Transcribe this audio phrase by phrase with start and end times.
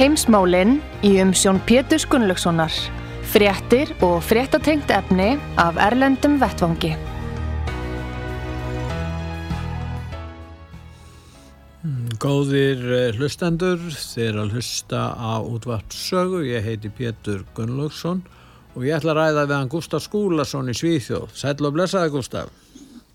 [0.00, 2.72] Heimsmálinn í umsjón Pétur Gunnlaugssonar.
[3.34, 6.94] Fréttir og fréttatengt efni af Erlendum Vettvangi.
[12.16, 16.46] Góðir eh, hlustendur, þeir að hlusta á útvarpsögu.
[16.48, 18.24] Ég heiti Pétur Gunnlaugsson
[18.72, 21.36] og ég ætla að ræða við hann Gustaf Skúlason í Svíþjóð.
[21.44, 22.48] Sætla og blessaði Gustaf.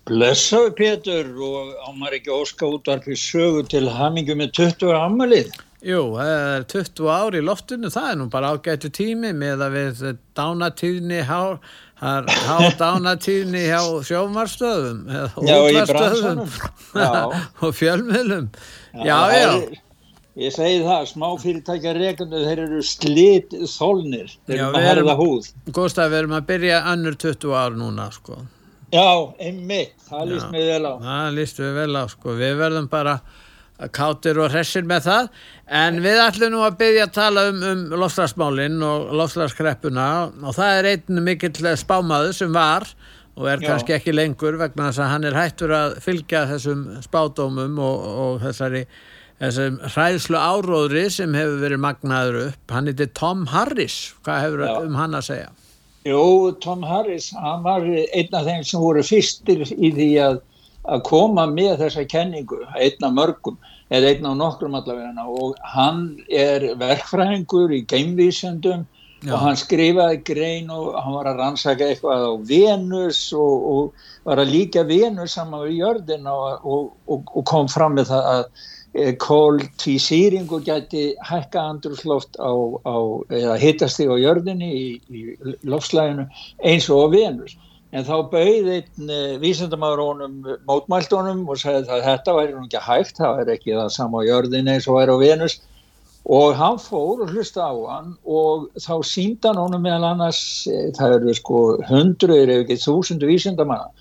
[0.06, 5.56] Blessaði Pétur og ámar ekki óska útvarpi sögu til hamingu með 20 ammalið.
[5.84, 9.74] Jú, það er 20 ári í loftinu, það er nú bara ágættu tími með að
[9.76, 10.04] við
[10.38, 11.40] dánatíðni há,
[12.00, 15.02] há dánatíðni hjá sjómarstöðum
[15.44, 16.56] í bransanum.
[17.66, 18.48] og fjölmiðlum.
[19.04, 19.82] Já, já, já.
[20.36, 25.46] Ég segi það, smá fyrirtækja rekundu, þeir eru slit þólnir, þeir eru að herða húð.
[25.72, 28.42] Góðstaf, við erum að byrja annur 20 ár núna, sko.
[28.92, 29.08] Já,
[29.40, 30.92] einmitt, það líst mér vel á.
[31.06, 33.14] Það líst við vel á, sko, við verðum bara
[33.92, 35.26] kátir og hressir með það
[35.80, 40.06] en við ætlum nú að byggja að tala um, um lofslagsmálinn og lofslagskreppuna
[40.42, 42.88] og það er einn mikill spámaður sem var
[43.36, 43.68] og er Já.
[43.68, 48.40] kannski ekki lengur vegna þess að hann er hættur að fylgja þessum spádómum og, og
[48.46, 48.86] þessari
[49.42, 54.74] þessum hræðslu áróðri sem hefur verið magnaður upp hann heitir Tom Harris hvað hefur Já.
[54.80, 55.54] um hann að segja?
[56.06, 56.24] Jú,
[56.62, 60.40] Tom Harris hann var einn af þeim sem voru fyrstir í því að
[60.86, 63.56] að koma með þessa kenningu, einn af mörgum
[63.94, 68.86] eða einn af nokkrum allavega og hann er verkfræðingur í geimvísendum
[69.24, 69.32] Já.
[69.32, 74.42] og hann skrifaði grein og hann var að rannsaka eitthvað á Venus og, og var
[74.42, 78.44] að líka Venus saman við jörðin og, og, og kom fram með það að
[78.92, 82.52] e, kóltvísýringu gæti hækka andrúsloft á,
[82.84, 82.96] á
[83.32, 85.24] eða hittast þig á jörðinni í, í
[85.64, 86.28] lofslæginu
[86.66, 87.56] eins og á Venus
[87.94, 90.36] en þá bauð einn uh, vísendamáður honum
[90.68, 94.22] mótmælt honum og sagði að þetta væri nú ekki hægt, það væri ekki það sama
[94.22, 95.58] á jörðin eins og væri á Venus.
[96.26, 101.20] Og hann fór og hlusta á hann og þá síndan honum meðal annars, eh, það
[101.20, 103.92] eru sko hundruður ef ekki þúsundu vísendamanna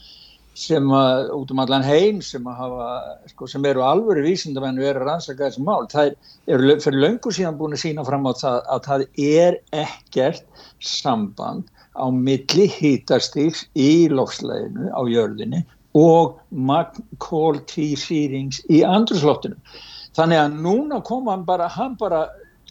[0.55, 2.89] sem að, út um allan heim sem að hafa,
[3.29, 5.85] sko sem eru alvöru vísendamenn og eru að rannsaka þessum mál.
[5.91, 6.15] Það
[6.55, 11.67] eru fyrir löngu síðan búin að sína fram á það að það er ekkert samband
[11.95, 15.63] á milli hýtastíks í lofsleginu á jörðinni
[15.95, 16.35] og
[17.23, 19.55] kóltvísýrings í andrusloftinu.
[20.15, 22.25] Þannig að núna kom hann bara, hann bara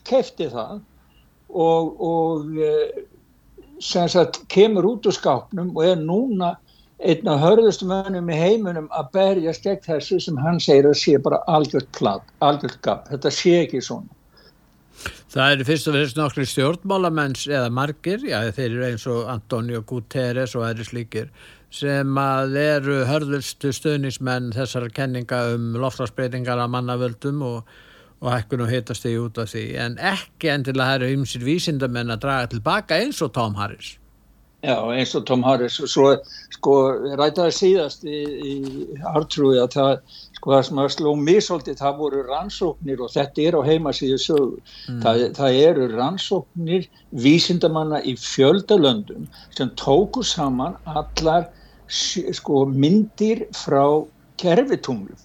[0.05, 0.81] kefti það
[1.49, 3.05] og, og eh,
[3.81, 6.55] sem sagt kemur út úr skápnum og er núna
[7.05, 11.17] einn af hörðustum önum í heiminum að berjast gegn þessu sem hann segir að sé
[11.21, 13.09] bara algjört platt, algjört gap.
[13.11, 14.09] Þetta sé ekki svona.
[15.35, 19.83] Það eru fyrst og fyrst nokkri stjórnmálamenns eða margir, já þeir eru eins og Antonio
[19.83, 21.33] Guterres og aðri slíkir
[21.75, 27.73] sem að eru hörðustu stöðnismenn þessar kenninga um lofslagsbreytingar að mannavöldum og,
[28.23, 32.15] og hækkun og hitast þig út af því en ekki endilega það eru ymsir vísindamenn
[32.15, 33.97] að draga tilbaka eins og Tom Harris.
[34.65, 36.07] Já eins og Tom Harris og svo
[36.55, 36.77] sko
[37.19, 38.55] rætaði síðast í, í
[39.11, 43.59] Artrúi að það sko það sem að sló misóldi það voru rannsóknir og þetta er
[43.59, 44.63] á heimasíðu sögu.
[44.89, 45.03] Mm.
[45.05, 46.89] það, það eru rannsóknir
[47.25, 51.49] vísindamanna í fjöldalöndum sem tóku saman allar
[51.89, 53.85] sko myndir frá
[54.41, 55.21] kerfitunglum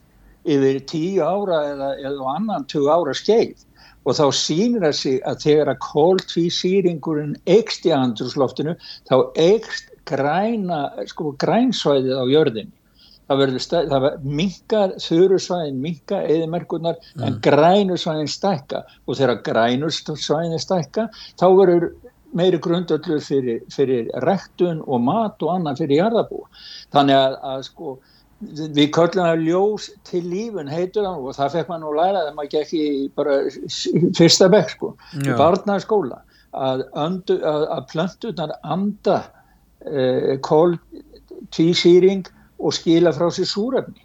[0.49, 3.65] yfir tíu ára eða, eða annan tjú ára skeið.
[4.07, 8.77] Og þá sýnir það sig að þegar að kóltvísýringurinn eikst í andrúsloftinu
[9.09, 10.79] þá eikst græna
[11.11, 12.78] sko grænsvæðið á jörðinni
[13.29, 17.25] það verður það minkar þurusvæðin, minka eðimerkunar mm.
[17.27, 18.83] en grænusvæðin stækka.
[19.05, 21.09] Og þegar grænusvæðin stækka
[21.39, 21.91] þá verður
[22.35, 26.43] meiri grundöldur fyrir, fyrir rektun og mat og annan fyrir jarðabú
[26.93, 27.97] þannig að, að sko
[28.39, 32.35] við köllum það ljós til lífun heitur það og það fekk maður nú læra þegar
[32.37, 32.85] maður gekk í
[33.17, 33.37] bara
[34.19, 36.21] fyrsta bekk sko, í barnaskóla
[36.55, 37.33] að, að,
[37.75, 39.17] að plöntunar anda
[39.85, 40.77] eh, kól
[41.55, 44.03] tvísýring og skila frá sér súrefni.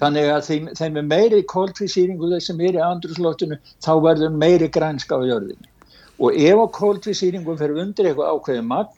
[0.00, 4.68] Þannig að þeim, þeim er meiri kóltvísýringu þess sem er í andrúslottinu þá verður meiri
[4.74, 5.70] grænska á jörðinni.
[6.18, 8.92] Og ef á kóltvísýringum fer undir eitthvað ákveðið magn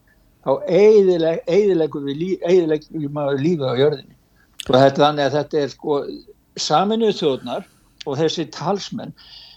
[0.46, 2.20] þá eiðilegum við
[3.42, 4.14] lífið á jörðinni
[4.66, 5.98] og þetta, þannig að þetta er sko
[6.58, 7.66] saminuð þjóðnar
[8.06, 9.14] og þessi talsmenn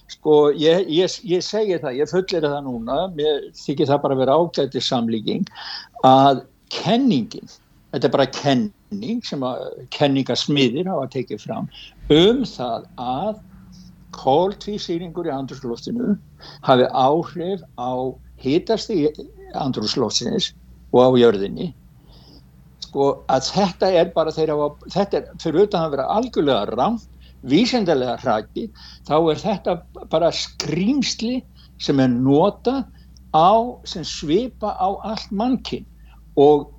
[0.09, 4.23] sko ég, ég, ég segi það, ég fullir það núna mér þykir það bara að
[4.23, 5.49] vera ágæti samlíking
[6.07, 6.43] að
[6.73, 7.49] kenningin
[7.93, 9.63] þetta er bara kenning sem að
[9.95, 11.69] kenningasmiðir hafa tekið fram
[12.13, 13.39] um það að
[14.19, 16.15] kóltvísýringur í andrúsloftinu
[16.65, 17.91] hafi áhrif á
[18.41, 19.05] hítast í
[19.57, 20.51] andrúsloftsinnis
[20.93, 21.69] og á jörðinni.
[22.85, 27.07] Sko að þetta er bara þeirra þetta er fyrir auðvitað að vera algjörlega rámt
[27.49, 28.67] vísendalega hraki
[29.07, 29.75] þá er þetta
[30.11, 31.39] bara skrýmsli
[31.79, 32.81] sem er nota
[33.31, 33.53] á
[33.87, 35.85] sem svipa á allt mannkinn
[36.35, 36.69] og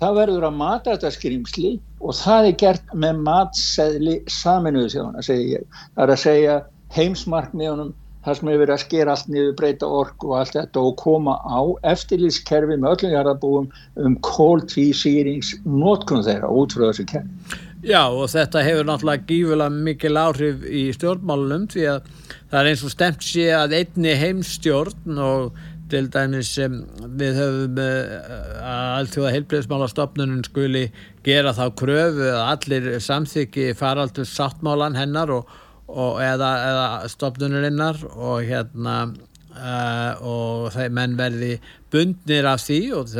[0.00, 5.58] það verður að mata þetta skrýmsli og það er gert með matseðli saminuðu þjóðana segja
[5.58, 5.68] ég.
[5.94, 6.56] Það er að segja
[6.94, 7.92] heimsmarkmiðunum
[8.24, 11.36] það sem hefur verið að skera allt niður, breyta ork og allt þetta og koma
[11.44, 11.60] á
[11.92, 13.68] eftirlýskerfi með öllum jarðabúum
[14.00, 17.60] um kóltvísýrings nótkunn þeirra út frá þessu kerfi.
[17.84, 22.06] Já og þetta hefur náttúrulega gífulega mikil áhrif í stjórnmálunum því að
[22.48, 25.58] það er eins og stemt sé að einni heimstjórn og
[25.92, 26.78] til dæmis sem
[27.18, 28.14] við höfum uh,
[28.60, 30.86] að alltjóða heilbreyðsmálastofnunum skuli
[31.26, 35.54] gera þá kröfu að allir samþyggi faraldur sáttmálan hennar og,
[35.88, 41.56] og eða, eða stofnunurinnar og hérna uh, og þeir menn verði
[41.92, 43.10] bundnir af því og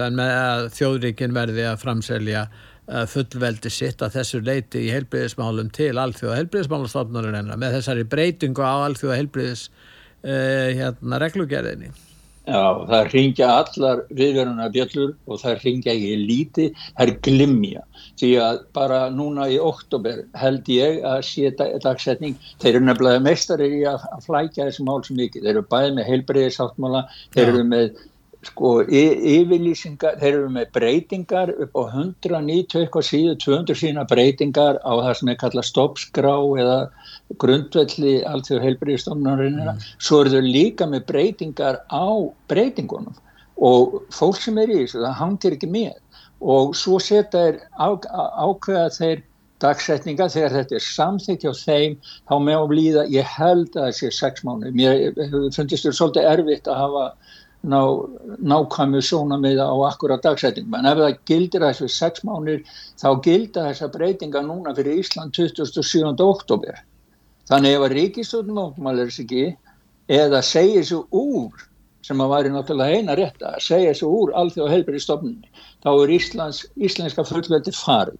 [0.74, 2.48] þjóðríkin verði að framselja
[2.84, 8.84] Eh, fullveldi sitt að þessu leiti í heilbriðismálum til alþjóða heilbriðismálastofnurinn með þessari breytingu á
[8.84, 9.62] alþjóða heilbriðis
[10.20, 11.88] uh, hérna reglugerðinni
[12.44, 17.84] Já, það ringja allar viðverðuna bjöllur og það ringja ekki líti, það er glimja
[18.20, 23.78] því að bara núna í oktober held ég að sé dagsetning, þeir eru nefnilega mestarir
[23.78, 27.02] í að, flækja þessi mál sem mikið, þeir eru bæðið með heilbriðisáttmála,
[27.32, 27.88] þeir eru með
[28.44, 34.92] sko yfirlýsingar, þeir eru með breytingar upp á 190 eitthvað síðu, 200 sína breytingar á
[34.92, 36.78] það sem er kallað stoppskrá eða
[37.40, 39.84] grundvelli að heilbríðistofnarinn mm.
[39.98, 42.06] svo eru þau líka með breytingar á
[42.50, 43.14] breytingunum
[43.64, 45.94] og fólk sem er í þessu, það hangir ekki með
[46.44, 49.22] og svo setja þeir ákveða þeir
[49.62, 51.96] dagsetninga þegar þetta er samþykja á þeim
[52.28, 55.14] þá með að líða, ég held að það sé sex mánu, mér
[55.54, 57.04] fundist þetta svolítið erfitt að hafa
[57.64, 57.80] ná,
[58.44, 62.64] nákvæmu sjónamiða á akkurat dagsætingum en ef það gildir þessu sex mánir
[63.00, 66.12] þá gilda þessa breytinga núna fyrir Ísland 27.
[66.26, 66.82] oktober
[67.50, 69.44] þannig ef að ríkistjóðnum áttmálir þess ekki
[70.18, 71.64] eða segja þessu úr
[72.04, 76.14] sem að væri náttúrulega eina rétt að segja þessu úr alþjóð helbri stofnunni þá er
[76.18, 78.18] Íslands, íslenska fullveldi farið.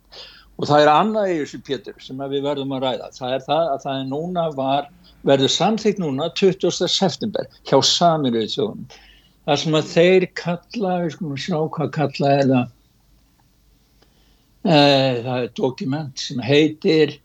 [0.54, 3.08] Og það er annað í þessu pétur sem við verðum að ræða.
[3.16, 4.92] Það er það að það er núna var
[5.26, 6.88] verður samþýtt núna 20.
[6.92, 8.86] september hjá saminuði þjóðum
[9.44, 12.72] það sem að þeir kalla, við skulum sjá hvað kalla er það.
[14.64, 14.78] E,
[15.26, 17.18] það er dokument sem heitir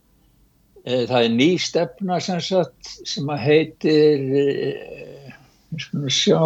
[0.84, 4.44] það er ný stefna sem, sagt, sem að heitir e,
[5.76, 6.40] skulum sjá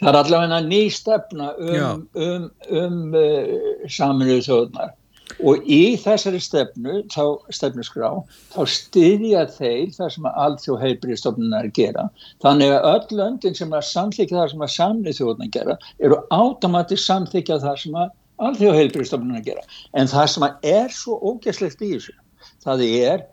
[0.00, 4.96] það er allavega ný stefna um, um, um, um saminuðu þjóðnar
[5.38, 8.08] og í þessari stefnu, þá stefnusgrá,
[8.52, 12.06] þá styðja þeir það sem að allþjóð heilbríðstofnunar gera.
[12.44, 17.06] Þannig að öll löndin sem að samþykja það sem að samnið þjóðunar gera eru átomatist
[17.06, 18.16] samþykja það sem að
[18.48, 19.64] allþjóð heilbríðstofnunar gera.
[19.94, 22.16] En það sem að er svo ógæslegt í þessu,
[22.64, 23.24] það er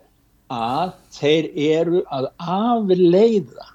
[0.52, 3.68] að þeir eru að afleiða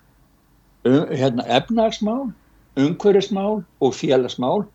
[0.88, 2.32] um, hérna, efnagsmál,
[2.80, 4.66] umhverfismál og félagsmál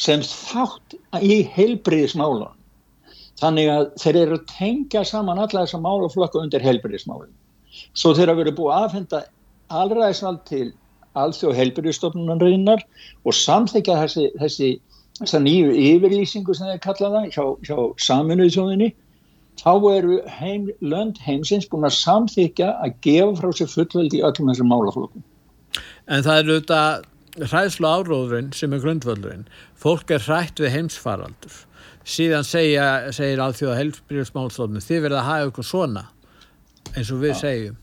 [0.00, 2.56] sem þátt í heilbríðismálunum
[3.42, 7.32] Þannig að þeir eru að tengja saman alla þessa málaflokku undir helbyrðismálinn.
[7.98, 9.20] Svo þeir eru verið búið að aðfenda
[9.82, 10.66] allraðisvald til
[11.18, 12.84] alþjóð helbyrðistofnunarreinar
[13.26, 14.68] og samþykja þessi, þessi,
[15.42, 18.90] nýju yfirlýsingu sem þeir kallaða hjá, hjá saminuðu þjóðinni.
[19.62, 24.50] Þá eru heim, lönd heimsins búin að samþykja að gefa frá sér fullveldi í öllum
[24.50, 25.26] þessum málaflokkum.
[26.10, 29.44] En það er auðvitað hræðslu áróðurinn sem er grundvöldurinn.
[29.78, 31.60] Fólk er hrætt við heimsfaraldur
[32.08, 36.04] síðan segja, segir alþjóða helbriðsmálstofnum þið verða að hafa ykkur svona
[36.96, 37.38] eins og við ja.
[37.42, 37.76] segjum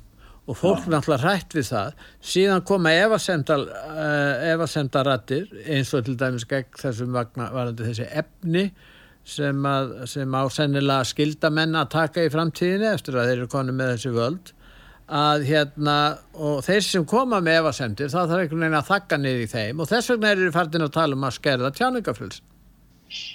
[0.50, 1.90] og fólk er náttúrulega hrætt við það
[2.32, 2.90] síðan koma
[4.50, 8.66] evasemdarattir uh, eins og til dæmis gegn þessum varandi þessi efni
[9.28, 13.76] sem, að, sem á sennilega skildamenn að taka í framtíðinu eftir að þeir eru konu
[13.76, 14.54] með þessi völd
[15.10, 15.98] að hérna
[16.38, 19.82] og þeir sem koma með evasemdir þá þarf einhvern veginn að þakka niður í þeim
[19.82, 22.42] og þess vegna er þeir færðin að tala um að skerða tjáningaflöls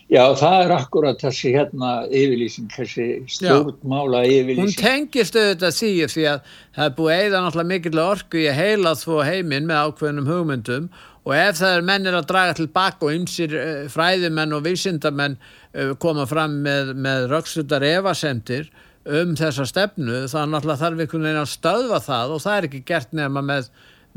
[0.06, 4.68] Já, það er akkurat þessi hérna yfirlýsing, þessi stjórnmála yfirlýsing.
[4.68, 8.60] Hún tengist auðvitað því því að það er búið eða náttúrulega mikill orku í að
[8.60, 10.86] heila þvó heiminn með ákveðnum hugmyndum
[11.24, 15.94] og ef það er mennir að draga tilbaka og ymsir uh, fræðimenn og vísindamenn uh,
[16.00, 18.70] koma fram með, með röksutar evasemtir
[19.04, 22.86] um þessa stefnu þá náttúrulega þarf einhvern veginn að stöðva það og það er ekki
[22.88, 23.68] gert nefna með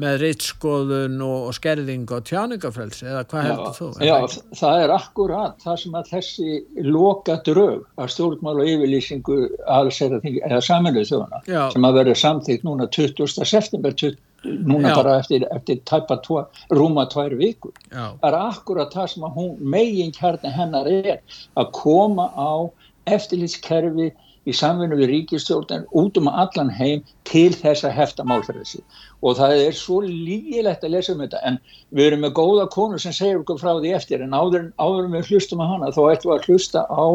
[0.02, 3.88] með rittskoðun og, skerðing og tjáningafrelsi eða hvað heldur þú?
[4.06, 4.16] Já,
[4.60, 11.10] það, er akkurat það sem að þessi loka drög að stjórnmál og yfirlýsingu eða saminuð
[11.10, 11.42] þjóðana
[11.74, 13.34] sem að verður samþýtt núna 20.
[13.42, 14.96] september 20, núna Já.
[14.96, 18.14] bara eftir, eftir tæpa tva, rúma tvær vikur Já.
[18.24, 21.20] er akkurat það sem hún megin kjarni hennar er
[21.58, 22.70] að koma á
[23.08, 24.12] eftirlýtskerfi
[24.48, 28.80] í samfunnu við ríkistjórnir út um allan heim til þess að hefta málferðisi
[29.22, 31.60] og það er svo lígilegt að lesa um þetta en
[31.92, 35.34] við erum með góða konu sem segir okkur frá því eftir en áður, áður við
[35.34, 37.06] hlustum að hana þá ættum við að hlusta á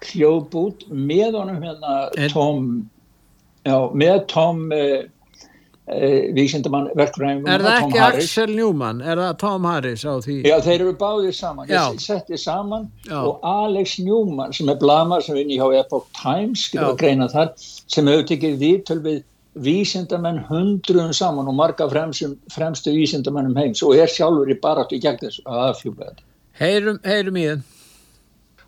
[0.00, 1.96] hljóðbút með honum hérna
[2.32, 2.66] Tom,
[3.68, 5.08] já, með Tom eh, Eh,
[6.36, 7.98] vísindamann verkfræðingum Er það ekki.
[8.06, 9.00] Axel Newman?
[9.02, 10.36] Er það Tom Harris á því?
[10.46, 11.80] Já, þeir eru báðið saman Já.
[11.92, 13.18] ég setti saman Já.
[13.24, 17.52] og Alex Newman sem er blamar sem vinn í hjá Epoch Times greina þar,
[17.90, 19.20] sem hefur tekið viðtöl við
[19.60, 25.00] vísindamenn hundruðum saman og marga fremstum, fremstu vísindamennum heims og er sjálfur í barátt í
[25.02, 26.26] gegn þessu að afhjúpa þetta
[26.60, 27.64] Heyrum, heyrum í þenn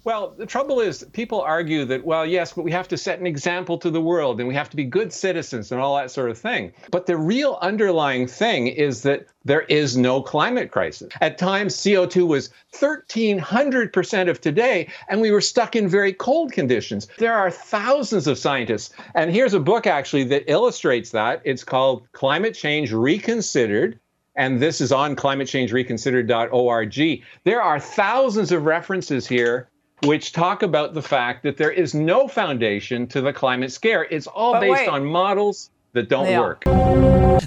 [0.04, 3.26] Well, the trouble is, people argue that, well, yes, but we have to set an
[3.26, 6.28] example to the world and we have to be good citizens and all that sort
[6.28, 6.72] of thing.
[6.90, 11.12] But the real underlying thing is that there is no climate crisis.
[11.20, 17.06] At times, CO2 was 1,300% of today, and we were stuck in very cold conditions.
[17.18, 18.92] There are thousands of scientists.
[19.14, 21.42] And here's a book actually that illustrates that.
[21.44, 24.00] It's called Climate Change Reconsidered
[24.34, 27.22] and this is on climatechangereconsidered.org.
[27.44, 29.68] There are thousands of references here
[30.04, 34.04] which talk about the fact that there is no foundation to the climate scare.
[34.10, 34.88] It's all but based wait.
[34.88, 36.40] on models that don't yeah.
[36.40, 36.64] work.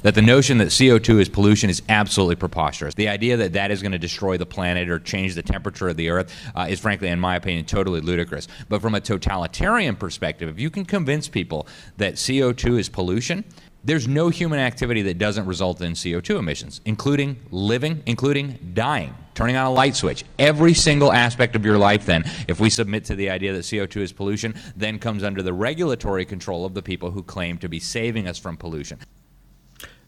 [0.02, 2.94] That the notion that CO2 is pollution is absolutely preposterous.
[2.94, 5.98] The idea that that is going to destroy the planet or change the temperature of
[5.98, 8.48] the earth uh, is, frankly, in my opinion, totally ludicrous.
[8.70, 13.44] But from a totalitarian perspective, if you can convince people that CO2 is pollution,
[13.86, 19.56] there's no human activity that doesn't result in CO2 emissions, including living, including dying, turning
[19.56, 20.25] on a light switch.
[20.39, 24.01] Every single aspect of your life, then, if we submit to the idea that CO2
[24.01, 27.80] is pollution, then comes under the regulatory control of the people who claim to be
[27.80, 29.00] saving us from pollution.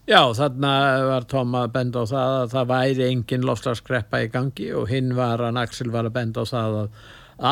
[0.08, 0.72] Já, þarna
[1.04, 5.12] var Tom að benda á það að það væri engin lofslagskreppa í gangi og hinn
[5.12, 6.88] var að Axel var að benda á það að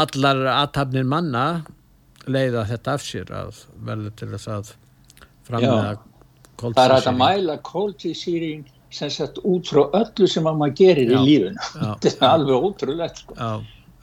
[0.00, 1.44] allar aðtapnir manna
[2.24, 4.72] leiða þetta af sér að verður til þess að
[5.44, 5.98] framlega
[6.60, 11.16] það er að mæla kóltísýring sem sett út frá öllu sem að maður gerir já,
[11.16, 11.70] í lífuna
[12.04, 13.36] þetta er alveg ótrúlegt sko.
[13.36, 13.50] já,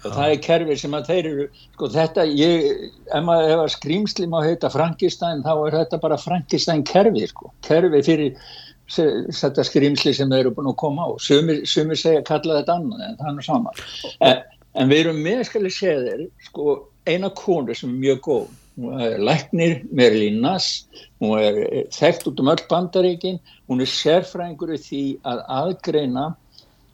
[0.03, 0.09] já.
[0.09, 2.67] það er kerfi sem að þeir eru sko þetta, ég,
[3.07, 7.53] ef maður hefur skrýmsli má heita Frankenstein þá er þetta bara Frankenstein kerfi sko.
[7.65, 8.47] Kerfi fyrir
[8.93, 11.09] þetta skrýmsli sem þeir eru búin að koma á.
[11.23, 13.85] Sumir, sumir segja kalla þetta annað en það er saman
[14.19, 14.43] en,
[14.75, 16.75] en við erum með skal ég segja þeir sko
[17.07, 20.85] eina konu sem er mjög góð hún er læknir, Merlin Nass.
[21.21, 23.41] Hún er þekkt út um öll bandaríkin.
[23.69, 26.31] Hún er sérfræðingur því að aðgreina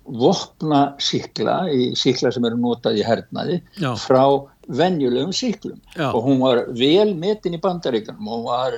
[0.09, 1.67] vopna síkla,
[1.97, 3.91] síkla sem eru notað í hernaði Já.
[3.99, 4.23] frá
[4.69, 6.11] venjulegum síklum Já.
[6.13, 8.77] og hún var vel metin í bandaríkanum og hún var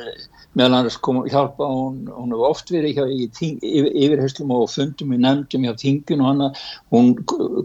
[0.55, 5.19] meðal annars kom hjálpa hún, hún hefur oft verið hjá, í yfirherslum og fundum í
[5.23, 6.51] nefndum hjá tingun og hana,
[6.91, 7.13] hún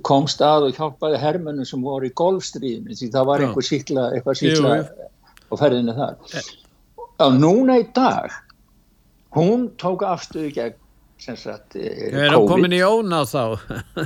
[0.07, 4.43] kom stað og hjálpaði hermennum sem voru í golfstríðinu því það var einhver síkla, eitthvað
[4.43, 4.75] síkla
[5.51, 6.17] og ferðinu þar.
[7.17, 8.35] Á núna í dag
[9.37, 10.79] hún tók afstöðu gegn
[11.21, 13.57] sem sagt eh, er hún komin í óna þá?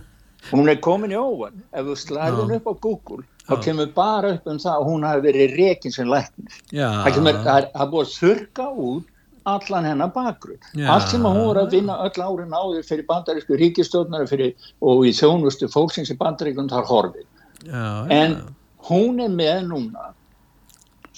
[0.52, 4.34] hún er komin í óvan ef þú slæðir hún upp á Google þá kemur bara
[4.36, 6.60] upp um það að hún hafi verið rekin sem læknir.
[6.70, 9.08] Það er búið að þurka út
[9.50, 10.60] allan hennar bakgrunn.
[10.86, 15.12] Allt sem að hún voru að vinna öll árin áður fyrir bandarísku ríkistjóðnar og í
[15.16, 17.26] þjónustu fólksins í bandaríkunum þar horfið.
[17.66, 18.44] Já, en já.
[18.88, 20.12] hún er með núna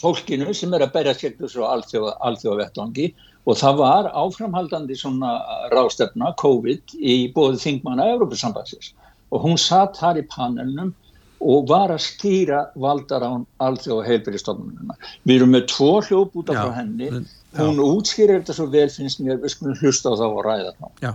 [0.03, 3.13] fólkinu sem er að berja sér þessu alþjóða, alþjóða vettvangi
[3.47, 5.37] og það var áframhaldandi svona
[5.73, 8.93] rástefna COVID í bóðu þingmanna Európa-sambansins
[9.33, 10.93] og hún satt þar í panelnum
[11.43, 14.95] og var að skýra valdar án alþjóða heilbyrjastofnununa.
[15.27, 17.09] Við erum með tvo hljópúta frá henni,
[17.59, 20.87] hún útskýrir þetta svo vel finnst mér, við skulum hlusta á þá og ræða þá.
[21.03, 21.13] Já.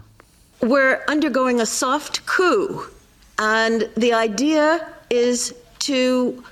[0.60, 2.92] We're undergoing a soft coup
[3.40, 5.54] and the idea is
[5.86, 6.44] to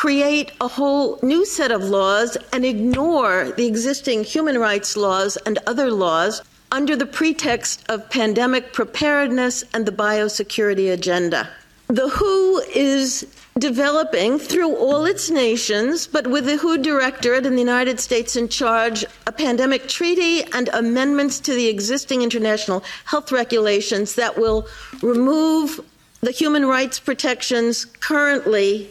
[0.00, 5.58] create a whole new set of laws and ignore the existing human rights laws and
[5.66, 6.40] other laws
[6.72, 11.46] under the pretext of pandemic preparedness and the biosecurity agenda.
[11.88, 13.26] The WHO is
[13.58, 18.48] developing through all its nations, but with the WHO Directorate in the United States in
[18.48, 24.66] charge, a pandemic treaty and amendments to the existing international health regulations that will
[25.02, 25.78] remove
[26.22, 28.88] the human rights protections currently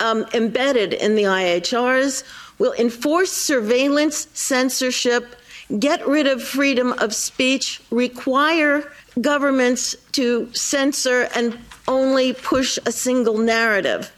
[0.00, 2.24] um, embedded in the IHRs,
[2.58, 5.36] will enforce surveillance, censorship,
[5.78, 8.90] get rid of freedom of speech, require
[9.20, 14.10] governments to censor and only push a single narrative.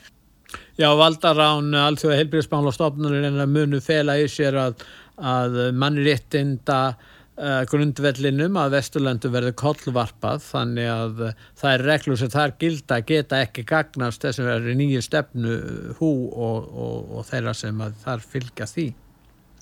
[0.80, 4.84] Já, valdarán, allþjóða heilbríðsmálastofnunir en að munu fela í sér að,
[5.20, 6.94] að mannréttinda
[7.40, 13.00] uh, grundvellinum að Vesturlandu verði kollvarpað þannig að uh, það er reglur sem þar gilda
[13.09, 15.59] geta ekki gagnast þessum verður nýju stefnu
[15.99, 18.87] hú og, og, og þeirra sem þar fylgja því.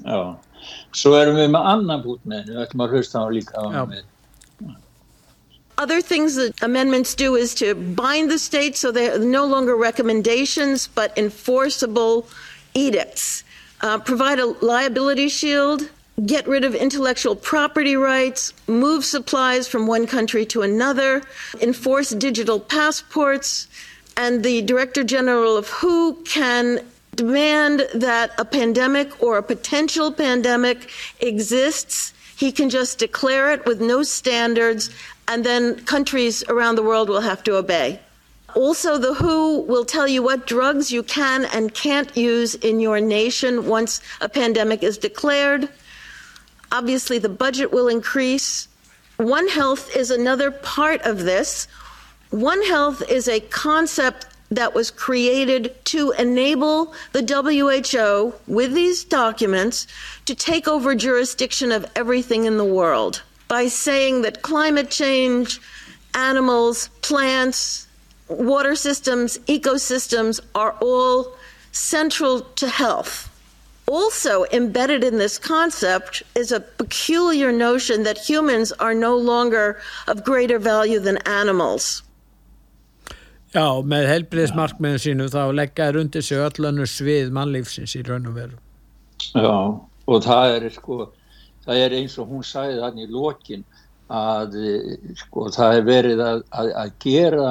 [0.04, 0.20] Já,
[0.94, 3.66] svo erum við með annan bút með henni, við ætlum að hlusta á líka.
[3.66, 4.06] Á með
[5.78, 10.88] Other things that amendments do is to bind the states so they're no longer recommendations
[10.88, 12.26] but enforceable
[12.74, 13.44] edicts,
[13.82, 15.88] uh, provide a liability shield,
[16.26, 21.22] get rid of intellectual property rights, move supplies from one country to another,
[21.60, 23.68] enforce digital passports,
[24.16, 26.80] and the Director General of WHO can
[27.14, 32.12] demand that a pandemic or a potential pandemic exists.
[32.36, 34.90] He can just declare it with no standards
[35.28, 38.00] and then countries around the world will have to obey.
[38.54, 42.98] Also, the WHO will tell you what drugs you can and can't use in your
[42.98, 45.68] nation once a pandemic is declared.
[46.70, 48.68] Obviously, the budget will increase.
[49.16, 51.66] One Health is another part of this.
[52.30, 59.86] One Health is a concept that was created to enable the WHO, with these documents,
[60.26, 65.60] to take over jurisdiction of everything in the world by saying that climate change,
[66.14, 67.86] animals, plants,
[68.28, 71.34] water systems, ecosystems are all
[71.72, 73.27] central to health.
[73.88, 80.24] Also, embedded in this concept is a peculiar notion that humans are no longer of
[80.24, 82.02] greater value than animals.
[83.56, 88.36] Já, með helbriðismarkmiðin sínu þá leggjaður undir sig öll önnur svið mannlífsins í raun og
[88.36, 88.58] veru.
[89.32, 89.56] Já,
[90.04, 90.98] og það er sko
[91.64, 93.64] það er eins og hún sagði þannig í lokin
[94.08, 94.56] að
[95.20, 97.50] sko, það er verið að, að, að gera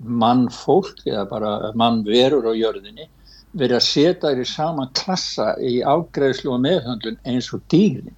[0.00, 3.08] mann fólk eða bara mann verur á jörðinni
[3.52, 8.12] verið að setja þér í sama klassa í ágreðslu og meðhundlun eins og dýrin.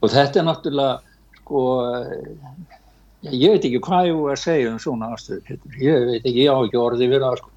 [0.00, 0.98] Og þetta er náttúrulega
[1.40, 1.62] sko
[3.28, 6.52] ég veit ekki hvað ég voru að segja um svona ástöður ég veit ekki, ég
[6.52, 7.52] á ekki orði við það sko.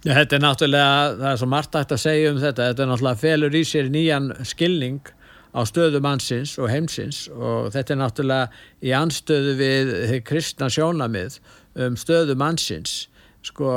[0.00, 3.20] Já, þetta er náttúrulega, það er svo margt að segja um þetta, þetta er náttúrulega
[3.20, 5.12] felur í sér nýjan skilning
[5.50, 9.94] á stöðu mannsins og heimsins og þetta er náttúrulega í anstöðu við
[10.26, 11.40] kristna sjónamið
[11.84, 13.09] um stöðu mannsins
[13.46, 13.70] sko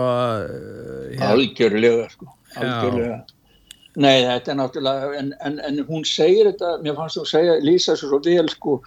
[1.14, 1.24] hér.
[1.30, 2.28] algjörlega sko.
[2.60, 3.22] Algjörlega.
[3.22, 3.40] Já.
[4.04, 7.58] nei þetta er náttúrulega en, en, en hún segir þetta mér fannst þú að segja,
[7.62, 8.80] lýsa svo vel sko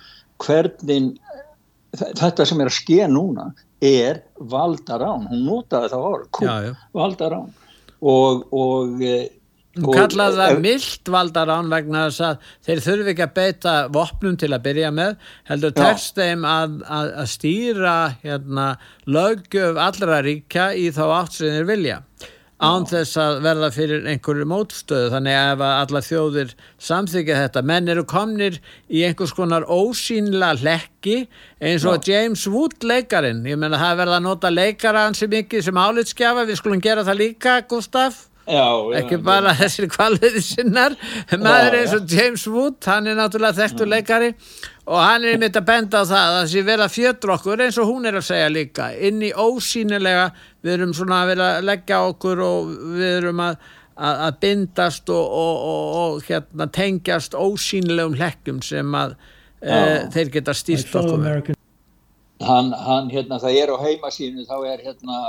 [0.42, 1.14] hvernig
[1.96, 3.50] þetta sem er að ske núna
[3.84, 7.50] er valdarán, hún notaði það orð valdarán
[8.00, 9.02] og, og
[9.76, 14.64] Hún kallaði það mildvaldarán vegna þess að þeir þurfi ekki að beita vopnum til að
[14.68, 15.18] byrja með,
[15.50, 18.70] heldur tekst þeim að, að, að stýra hérna,
[19.04, 22.00] lögjöf allra ríkja í þá átt sem þeir vilja
[22.56, 25.10] án þess að verða fyrir einhverju mótstöðu.
[25.12, 26.54] Þannig að ef alla þjóðir
[26.86, 31.18] samþykja þetta, menn eru komnir í einhvers konar ósýnlega hlekki
[31.60, 32.14] eins og Já.
[32.14, 36.60] James Wood leikarin, ég menna það verða að nota leikara hansi mikið sem álitskjafa, við
[36.62, 38.66] skulum gera það líka Gustaf Já,
[39.00, 39.58] ekki bara já.
[39.64, 40.94] þessir kvalviði sinnar.
[41.34, 44.28] Maður eins og James Wood hann er náttúrulega þekktur leikari
[44.86, 47.90] og hann er einmitt að benda á það að sé vera fjötur okkur eins og
[47.90, 50.28] hún er að segja líka inn í ósýnilega.
[50.62, 53.56] Við erum svona að vera að leggja okkur og við erum að,
[53.96, 59.16] að, að bindast og, og, og, og hérna, tengjast ósýnilegum hlekkum sem að
[59.58, 59.80] e,
[60.14, 61.50] þeir geta stýst okkur.
[62.46, 65.20] Hann, hann hérna það er á heimasínu þá er hérna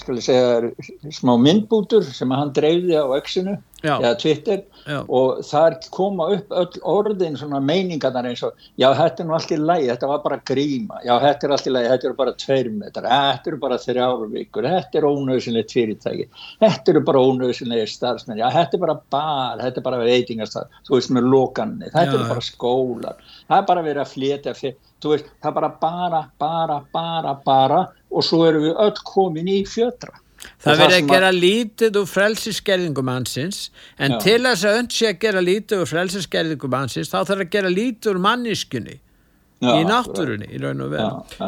[0.00, 3.56] skal ég segja smá myndbútur sem hann dreifði á X-inu
[3.86, 4.98] eða Twitter já.
[5.08, 9.54] og þar koma upp öll orðin svona meiningarnar eins og já þetta er nú allt
[9.54, 11.00] í lagi, þetta var bara gríma.
[11.04, 14.28] Já þetta er allt í lagi, þetta eru bara tveir metrar þetta eru bara þrjáru
[14.32, 16.28] vikur, þetta er ónöðsynlegt fyrirtæki,
[16.64, 20.98] þetta eru bara ónöðsynlega starfsmenn, já þetta er bara bar, þetta er bara veitingarstað, þú
[20.98, 25.50] veist með lokanni, þetta eru bara skólar það er bara verið að flétja veist, það
[25.50, 27.80] er bara bara, bara, bara, bara
[28.10, 30.14] og svo erum við öll komin í fjötra.
[30.62, 33.58] Það verður að gera lítið úr frelsiskerðingum hansins
[33.98, 34.18] en já.
[34.22, 38.12] til þess að öndsi að gera lítið úr frelsiskerðingum hansins þá þarf að gera lítið
[38.12, 41.40] úr manniskunni já, í náttúrunni í raun og veru.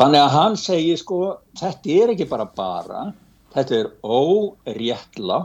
[0.00, 1.20] Þannig að hann segir sko,
[1.60, 3.04] þetta er ekki bara bara,
[3.54, 5.40] þetta er óréttla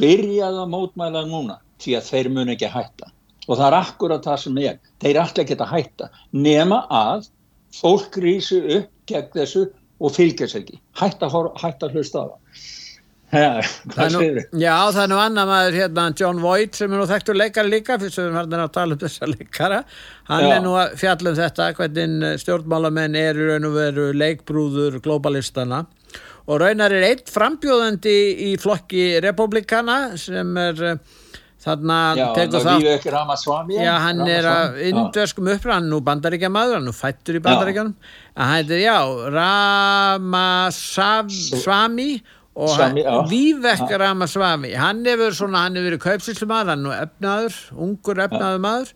[0.00, 3.12] byrjað að mótmæla núna því að þeir mun ekki hætta
[3.46, 4.78] og það er akkurat það sem er.
[5.02, 7.28] Þeir ekki að hætta nema að
[7.76, 9.66] fólk rýsu upp gegn þessu
[10.00, 10.80] og fylgja sér ekki.
[10.98, 11.30] Hætta,
[11.62, 12.64] hætta hlusta á það.
[13.34, 13.58] Ja,
[13.90, 14.20] það nú,
[14.62, 17.96] já, það er nú annar maður hérna, John Voight sem er nú þekktur leikari líka
[17.98, 19.80] fyrir sem við verðum að tala um þessa leikara.
[20.30, 20.52] Hann já.
[20.54, 25.82] er nú að fjalla um þetta hvernig stjórnmálamenn eru raun og veru leikbrúður globalistana
[26.46, 31.16] og raunar er eitt frambjóðandi í flokki republikana sem er uh,
[31.66, 31.98] þarna
[32.36, 32.80] tekur það
[33.74, 37.94] já, hann er að indverskum upprann nú bandaríkja maður, hann er fættur í bandaríkjanum
[38.38, 38.98] hann heitir, já,
[40.46, 42.10] Ramaswamy
[42.56, 44.70] og Svami, Vívek Ramaswamy.
[44.80, 48.94] Hann hefur svona, hann hefur verið kaupsilsumar hann er efnaður, ungur efnaður maður.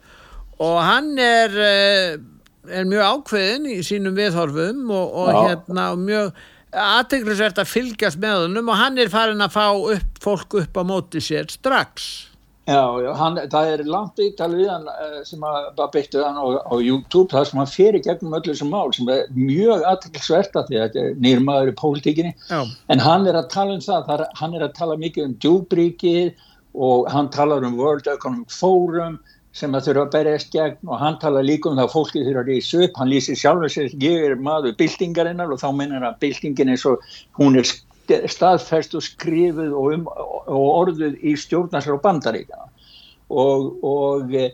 [0.64, 2.14] Og hann er eh,
[2.68, 6.32] er mjög ákveðin í sínum viðhorfum og, og hérna og mjög
[6.70, 10.82] aðteglisvert að fylgjast með hennum og hann er farin að fá upp, fólk upp á
[10.86, 12.29] móti sér strax
[12.70, 16.46] Já, já hann, það er langt íttal við hann eh, sem að byttu hann á,
[16.70, 20.68] á YouTube það sem hann í gegnum öllu sem mál sem er mjög aðtilsvert að
[20.68, 22.32] því að þetta er nýrmaður í pólitíkinni.
[22.92, 25.34] En hann er að tala um það, það er, hann er að tala mikið um
[25.42, 26.46] djúbríkið
[26.86, 29.18] og hann talar um World Economic Forum
[29.56, 32.44] sem að þurfa að berjast gegn og hann talar líka um það að fólki þurfa
[32.44, 32.98] að rýsa upp.
[33.02, 37.02] Hann lýsir sjálfur sér, ég er maður byltingarinnar og þá minnar að byltingin eins og
[37.40, 37.66] hún er
[38.30, 40.08] staðfæst og skrifuð og, um,
[40.46, 42.68] og orðuð í stjórnarsar og bandaríkana
[43.30, 44.52] og, og eh,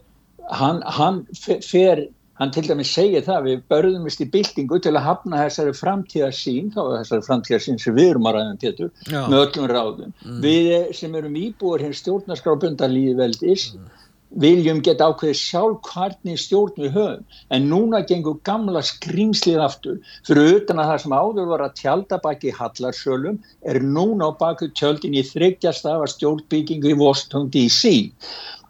[0.53, 1.25] hann, hann
[1.65, 6.73] fer hann til dæmis segir það við börðumist í byltingu til að hafna þessari framtíðarsín
[6.75, 10.11] þá þessari framtíðarsín sem við erum að ræðan tétur með öllum ráðum.
[10.21, 10.43] Mm.
[10.45, 13.95] við sem erum íbúið hér stjórnarskrafbundarlíði veldis mm
[14.31, 17.23] viljum geta ákveðið sjálf hvernig stjórn við höfum.
[17.55, 20.01] En núna gengur gamla skrýmslið aftur.
[20.27, 24.69] Fyrir utan að það sem áður var að tjálta baki hallarsölum er núna á baku
[24.75, 27.95] tjöldin í þryggjast af að stjórnbyggingu í Washington DC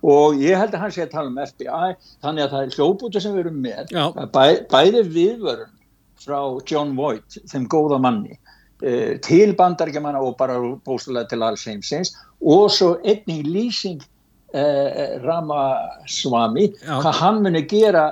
[0.06, 3.22] og ég held að hann sé að tala um FBI þannig að það er hljóputu
[3.22, 3.94] sem við erum með.
[4.34, 5.72] Bæ, bæði viðvörun
[6.20, 8.36] frá John Voight, þeim góða manni
[8.82, 14.04] eh, til bandargemanna og bara bóstulega til alls heimsins og svo einning lýsing
[14.56, 18.06] eh, Ramaswamy hvað hann muni gera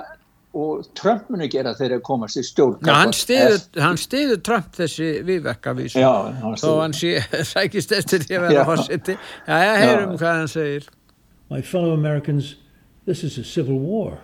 [0.55, 6.03] og Trump muni gera þegar það komast í stjórn ja, hann stiður Trump þessi viðvekkavísu
[6.61, 7.17] þó hann sé
[7.53, 10.87] sækist eftir því að vera fórsiti já, já, heyrum hvað hann segir.
[11.49, 12.55] My fellow Americans
[13.05, 14.21] this is a civil war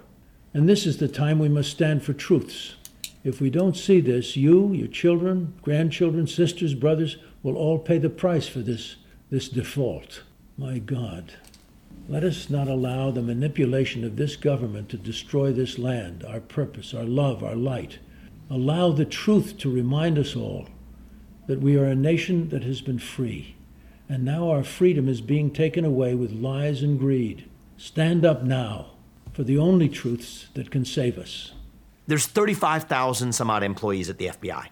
[0.54, 2.76] and this is the time we must stand for truths.
[3.24, 8.10] If we don't see this you, your children, grandchildren, sisters, brothers will all pay the
[8.10, 8.96] price for this
[9.30, 10.24] this default.
[10.58, 11.34] My God
[12.12, 16.94] Let us not allow the manipulation of this government to destroy this land, our purpose,
[16.94, 18.00] our love, our light.
[18.50, 20.68] Allow the truth to remind us all
[21.48, 23.56] that we are a nation that has been free,
[24.10, 27.50] and now our freedom is being taken away with lies and greed.
[27.78, 28.88] Stand up now
[29.32, 31.54] for the only truths that can save us.
[32.08, 34.66] There's 35,000 some odd employees at the FBI.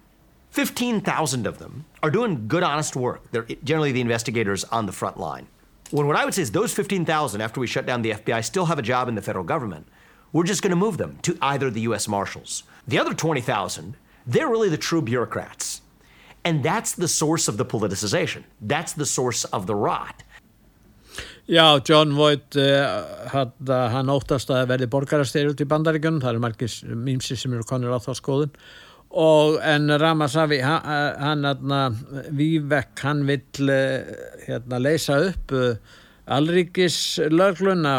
[0.52, 3.32] 15,000 of them are doing good, honest work.
[3.32, 5.48] They're generally the investigators on the front line.
[5.92, 8.66] When what I would say is those 15,000 after we shut down the FBI still
[8.66, 9.88] have a job in the federal government.
[10.32, 12.64] We're just going to move them to either the US Marshals.
[12.88, 13.96] The other 20,000,
[14.28, 15.82] they're really the true bureaucrats.
[16.46, 18.44] And that's the source of the politicization.
[18.62, 20.24] That's the source of the rot.
[21.50, 26.76] Já, John Voight, uh, hann, óttast að verði borgarasteyri út í bandaríkunum, það eru margir
[26.94, 28.52] mýmsi sem eru konir á þá skoðun
[29.10, 31.96] og en Ramasavi hann hann
[32.38, 34.06] Vívek hann vill eh,
[34.46, 35.76] hérna leysa upp eh,
[36.30, 37.94] Alríkis lögluna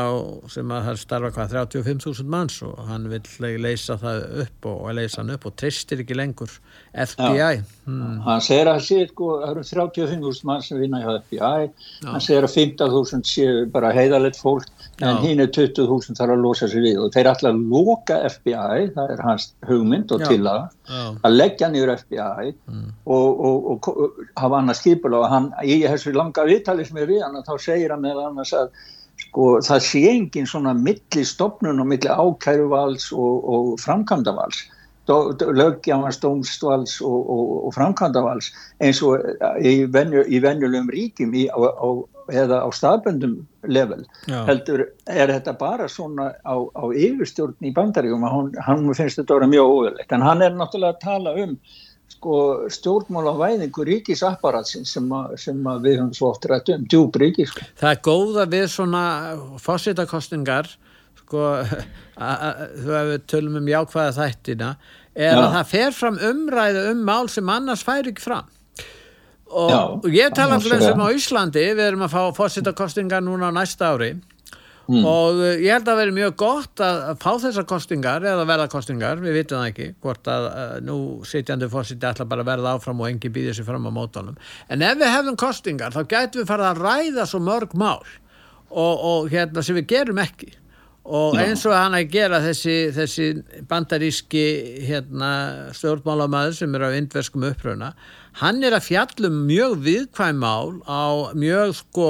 [0.46, 5.24] sem að það starfa hvað 35.000 manns og hann vill leysa það upp og leysa
[5.24, 6.52] hann upp og tristir ekki lengur
[6.90, 8.14] FBI hmm.
[8.24, 12.08] hann segir að sé, sko, það eru 35.000 mann sem vinna í FBI Já.
[12.08, 16.84] hann segir að 15.000 séu bara heiðalegt fólk en hínu 20.000 þarf að losa sér
[16.84, 16.98] við.
[17.00, 21.70] Og þeir ætla að loka FBI, það er hans hugmynd og til að að leggja
[21.70, 22.88] nýjur FBI mm.
[23.06, 26.98] og, og, og, og hafa hann að skipula og hann, í þessu langa viðtali sem
[27.00, 28.74] er við hann, þá segir hann meðal annars að
[29.20, 34.64] sko, það sé engin svona milli stopnun og milli ákæruvals og framkvæmdavals
[35.10, 39.20] löggjafans, dómstvals og framkvæmdavals eins og
[39.60, 41.88] í, venju, í venjulegum ríkim í, á, á
[42.30, 44.44] eða á staðböndum level Já.
[44.48, 49.40] heldur er þetta bara svona á, á yfirstjórn í bandaríum og hann finnst þetta að
[49.40, 51.56] vera mjög óverlegt en hann er náttúrulega að tala um
[52.10, 52.36] sko,
[52.72, 55.08] stjórnmála væðingu ríkisapparatsin sem,
[55.40, 57.66] sem við höfum svo oft rætt um, djúb ríkis sko.
[57.80, 59.04] Það er góða við svona
[59.62, 60.70] fósittakostingar
[61.22, 61.46] sko,
[62.82, 64.74] þú hefur tölum um jákvæða þættina
[65.14, 65.42] er Já.
[65.42, 68.50] að það fer fram umræðu um mál sem annars fær ekki fram.
[69.50, 73.50] Og, Já, og ég tala er- sem á Íslandi við erum að fá fórsetakostingar núna
[73.50, 74.14] á næsta ári.
[74.90, 75.04] Mm.
[75.06, 79.20] og uh, ég held að veri mjög gott að, fá þessar kostingar eða verða kostingar,
[79.22, 80.96] við vitum það ekki hvort að uh, nú
[81.30, 84.40] sitjandi fórseti ætla bara að verða áfram og engi býðir sér fram á mótunum.
[84.66, 88.02] En ef við hefðum kostingar þá gætum við farið að ræða svo mörg mál.
[88.70, 90.50] Og, og hérna sem við gerum ekki
[91.04, 93.28] og eins og hann að gera þessi, þessi
[93.70, 94.46] bandaríski
[94.86, 95.30] hérna,
[95.76, 97.94] stjórnmálamæður sem er á indverskum uppröuna
[98.38, 102.08] hann er að fjallum mjög viðkvæm mál á mjög sko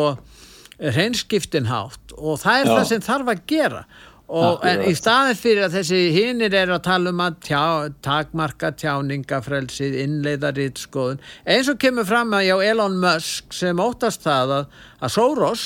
[0.81, 2.73] hreinskiptinhátt og það er Já.
[2.77, 3.83] það sem þarf að gera.
[4.31, 7.63] Og en í staðin fyrir að þessi hinir er að tala um að tjá,
[8.07, 14.55] takmarka tjáningafrelsið, innleiðaritt skoðun, eins og kemur fram að já Elon Musk sem óttast það
[14.61, 15.65] að, að Soros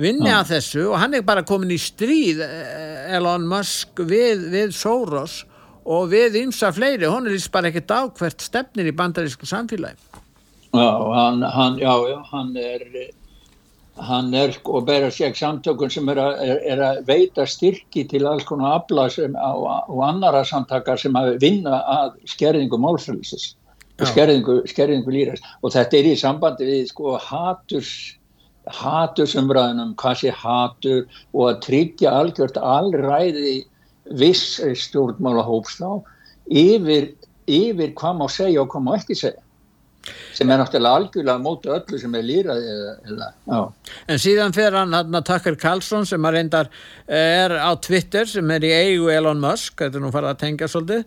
[0.00, 4.74] vinni að þessu og hann er bara komin í stríð eh, Elon Musk við, við
[4.76, 5.42] Soros
[5.84, 10.00] og við ymsa fleiri, hún er líst bara ekkert á hvert stefnir í bandarísku samfélagi.
[10.74, 12.86] Já, hann, hann, já, já, hann er
[13.94, 18.02] hann er sko að bera sér samtökun sem er að, er, er að veita styrki
[18.10, 23.52] til alls konar afla sem, og, og annara samtakar sem að vinna að skerðingu málfrælsis
[24.00, 27.92] og skerðingu, skerðingu lírast og þetta er í sambandi við sko haturs
[28.72, 33.56] hatursumræðunum, hvað sé hatur og að tryggja algjört allræði
[34.20, 35.90] viss stjórnmálahóps þá
[36.48, 37.10] yfir,
[37.48, 39.43] yfir hvað má segja og hvað má ekki segja
[40.34, 43.60] sem er náttúrulega algjörlega móti öllu sem er lýraði eða, eða.
[44.10, 46.70] En síðan fer hann hann að Tucker Carlson sem að reyndar
[47.06, 50.40] eh, er á Twitter sem er í eigu Elon Musk, þetta er nú farið að
[50.44, 51.04] tengja svolítið,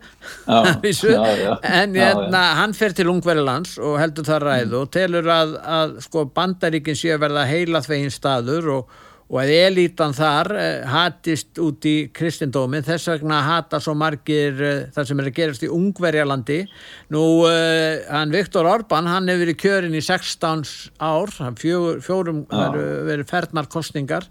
[0.48, 5.58] Já, já, en hérna, hann fer til Ungverilands og heldur það ræðu og telur að,
[5.78, 10.86] að sko bandaríkin sé að verða heila þvegin staður og, og að elítan þar eh,
[10.88, 15.66] hatist út í kristindómin, þess vegna hata svo margir eh, það sem er að gerast
[15.66, 16.58] í Ungverjalandi.
[17.12, 20.64] Nú, eh, hann Viktor Orban, hann hefur verið kjörin í 16
[21.04, 24.24] ár, hann fjögur, fjórum verið, verið ferðnar kostingar.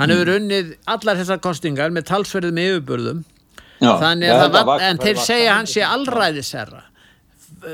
[0.00, 3.24] Hann hefur unnið allar þessar kostingar með talsverðum yfirburðum.
[3.78, 6.80] Já, Þannig já, að þetta það, var- en þeir segja hann sé allræðisherra.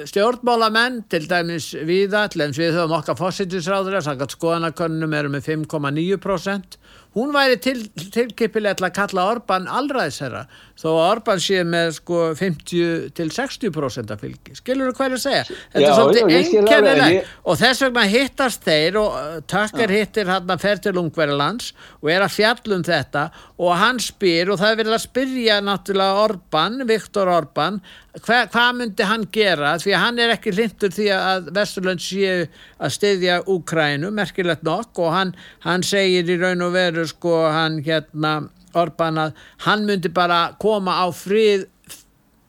[0.09, 6.79] Stjórnmálamenn, til dæmis viða, til dæmis við höfum okkar fósittisráður, sangat skoðanakönnum eru með 5,9%.
[7.15, 7.77] Hún væri til,
[8.11, 10.41] tilkipilega til að kalla Orban allræðisherra,
[10.81, 14.57] þó að Orban sé með sko 50 til 60% af fylgi.
[14.59, 15.45] Skilur þú hvað ég að segja?
[15.47, 18.99] Þetta Já, er svolítið ég skil alveg, en einkennilegt ég- og þess vegna hittast þeir
[18.99, 21.71] og uh, takkar hittir hann að fer til Ungverjalands
[22.01, 23.25] og er að fjalla um þetta
[23.63, 27.79] og hann spyr og það verið að spyrja náttúrulega Orban, Viktor Orban
[28.23, 32.47] hva, hvað myndi hann gera því að hann er ekki hlindur því að Vesturlönd séu
[32.79, 35.35] að styðja Úkrænu, merkilegt nokk og hann,
[35.67, 38.37] hann segir í raun og veru sko hann hérna
[38.75, 41.69] Orban að hann myndi bara koma á frið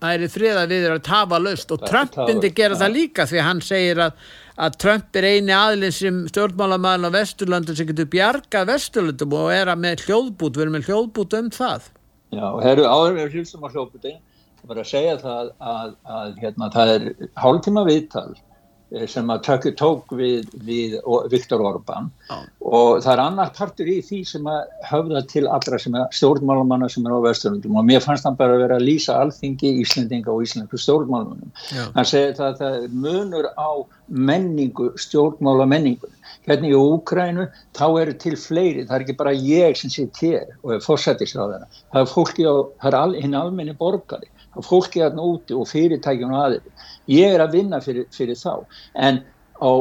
[0.01, 3.61] það er friða við að tafa löst og Trump myndi gera það líka því hann
[3.65, 4.21] segir að,
[4.61, 9.73] að Trump er eini aðlinn sem stjórnmálamæðin á Vesturlöndum sem getur bjargað Vesturlöndum og er
[9.73, 11.89] að með hljóðbút, við erum með hljóðbút um það.
[12.35, 14.34] Já, og herru, áður við á hljóputi, það
[14.69, 17.07] var að segja það að, að hérna, það er
[17.41, 20.97] hálftíma viðtal eh, sem að Tökki tók við, við
[21.31, 22.37] Viktor Orban Já.
[22.65, 26.89] og það er annar partur í því sem að höfða til allra sem er stjórnmálamanna
[26.91, 30.33] sem er á Vesturlundum og mér fannst hann bara að vera að lýsa alþingi Íslendinga
[30.33, 31.53] og íslensku stjórnmálamannum.
[31.69, 31.85] Já.
[31.97, 33.69] Hann segir það að það munur á
[34.07, 36.09] menningu, stjórnmála menningu.
[36.45, 40.45] Hérna í Úkrænu þá eru til fleiri, það er ekki bara ég sem sitt hér
[40.61, 41.65] og er fórsættisráðara.
[41.93, 44.29] Það er fólki á, það er al, hinn almenni borgari,
[44.63, 46.91] fólki hérna úti og fyrirtækjum og aðeins.
[47.11, 48.63] Ég er að vinna fyrir, fyrir þá.
[48.95, 49.23] En
[49.61, 49.71] á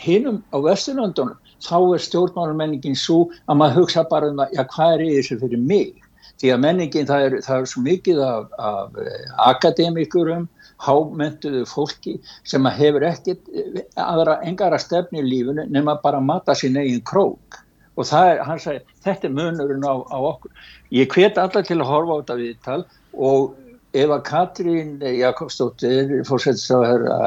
[0.00, 4.96] hinnum, á Vesturlöndunum, þá er stjórnmálamenningin svo að maður hugsa bara um að, já, hvað
[4.96, 6.02] er þessu fyrir mig?
[6.42, 10.48] Því að menningin, það er, það er svo mikið af, af eh, akademikurum,
[10.84, 16.28] hámentuðu fólki sem að hefur ekkit eh, aðra engara stefni í lífunu nema bara að
[16.32, 17.60] mata sín eigin krók.
[17.94, 20.50] Og það er, hann sagði, þetta er munurinn á, á okkur.
[20.94, 22.80] Ég hvet allar til að horfa á þetta viðtal
[23.14, 23.54] og
[23.94, 27.18] ef að Katrín Jakobsdóttir fórsættisráðherra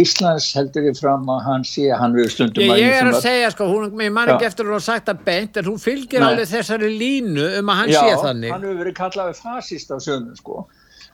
[0.00, 3.20] Íslands heldur ég fram að hann sé að hann við stundum Ég, ég er að
[3.22, 4.50] segja, sko, hún, ég man ekki Já.
[4.50, 6.26] eftir að hún har sagt það beint, en hún fylgir Nei.
[6.32, 8.54] alveg þessari línu um að hann Já, sé þannig.
[8.54, 10.64] hann hefur verið kallaði fasist á sögum sko.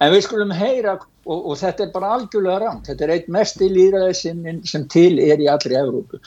[0.00, 3.60] en við skulum heyra og, og þetta er bara algjörlega rangt þetta er eitt mest
[3.60, 6.22] í líraði sem, sem til er í allri Evrópu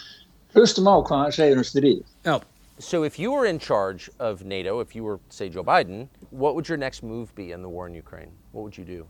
[0.56, 2.38] hlustum á hvað hann segir um stríð Já.
[2.80, 6.54] So, if you were in charge of NATO, if you were, say, Joe Biden, what
[6.56, 8.32] would your next move be in the war in Ukraine?
[8.52, 9.08] What would you do?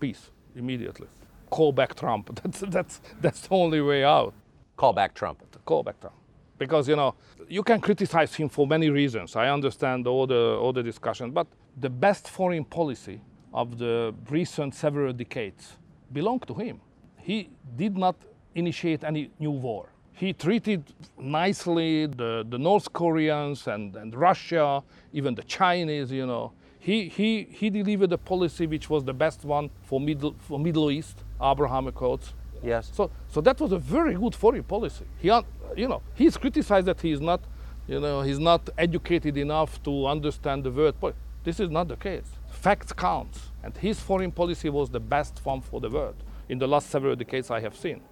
[0.00, 1.06] peace immediately.
[1.50, 2.24] Call back Trump.
[2.42, 4.32] That's, that's, that's the only way out.
[4.76, 5.38] Call back Trump.
[5.64, 6.16] Call back Trump.
[6.58, 7.14] Because, you know,
[7.48, 9.36] you can criticize him for many reasons.
[9.36, 11.30] I understand all the, all the discussion.
[11.30, 11.46] But
[11.78, 13.20] the best foreign policy
[13.52, 15.76] of the recent several decades
[16.12, 16.80] belonged to him.
[17.18, 18.16] He did not
[18.54, 19.88] initiate any new war.
[20.20, 20.84] He treated
[21.18, 24.82] nicely the, the North Koreans and, and Russia,
[25.14, 26.52] even the Chinese, you know.
[26.78, 30.90] He, he, he delivered a policy which was the best one for Middle, for Middle
[30.90, 32.34] East, Abraham Accords.
[32.62, 32.90] Yes.
[32.92, 35.06] So, so that was a very good foreign policy.
[35.16, 35.40] He, uh,
[35.74, 37.40] you know, he's criticized that he is not,
[37.88, 40.96] you know, he's not educated enough to understand the world.
[41.00, 42.28] But this is not the case.
[42.50, 46.16] Facts count, and his foreign policy was the best one for the world
[46.50, 48.02] in the last several decades I have seen.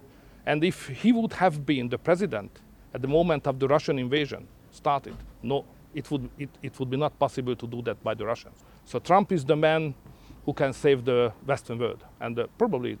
[0.49, 2.49] And if he would have been the president
[2.95, 6.97] at the moment of the Russian invasion started, no, it would, it, it would be
[6.97, 8.57] not possible to do that by the Russians.
[8.83, 9.93] So Trump is the man
[10.45, 12.97] who can save the Western world and uh, probably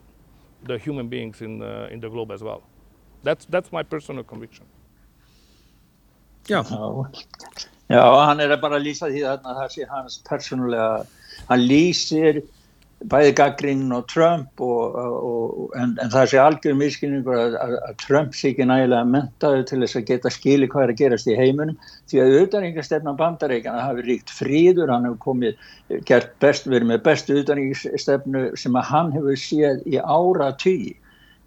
[0.61, 2.61] the human beings in, uh, in the globe as well.
[3.23, 4.65] That's, that's my personal conviction.
[6.45, 6.63] Já.
[6.63, 11.05] Já, já, hann er bara að lýsa því að það sé hans persónulega,
[11.49, 12.43] hann lýsir
[13.07, 17.97] bæði gaggrinn og Trump og, og, en, en það sé algjör miskynningur að, að, að
[18.03, 21.37] Trump sé ekki nægilega mentaður til þess að geta skili hvað er að gerast í
[21.39, 21.77] heiminum
[22.11, 27.37] því að auðvitaðringastefnan bandaríkjana hafi ríkt fríður, hann hefur komið gert best, verið með bestu
[27.37, 30.97] auðvitaðringastefnu sem að hann hefur séð í ára tíi,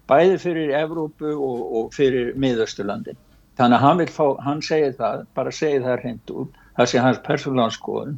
[0.09, 3.19] bæði fyrir Evrópu og, og fyrir miðausturlandin.
[3.61, 7.03] Þannig að hann vil fá, hann segir það, bara segir það hreint út, það sé
[7.05, 8.17] hans persónulega skoðun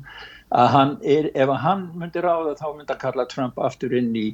[0.54, 4.28] að hann er, ef hann myndi ráða þá myndi að kalla Trump aftur inn í,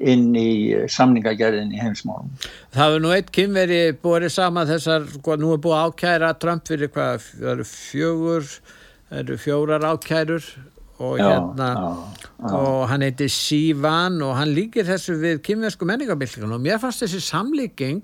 [0.00, 2.30] inn í samningagerðin í heimsmálum.
[2.72, 6.90] Það hefur nú eitt kynveri borið saman þessar, sko, nú er búið ákæra Trump fyrir
[6.94, 8.50] hvað, það eru fjögur,
[9.10, 10.50] það eru fjórar ákærur
[11.00, 12.56] og Já, hérna, já, já.
[12.60, 17.22] og hann heiti Sivan og hann líkir þessu við kynversku menningabildingun og mér fannst þessi
[17.24, 18.02] samlíking,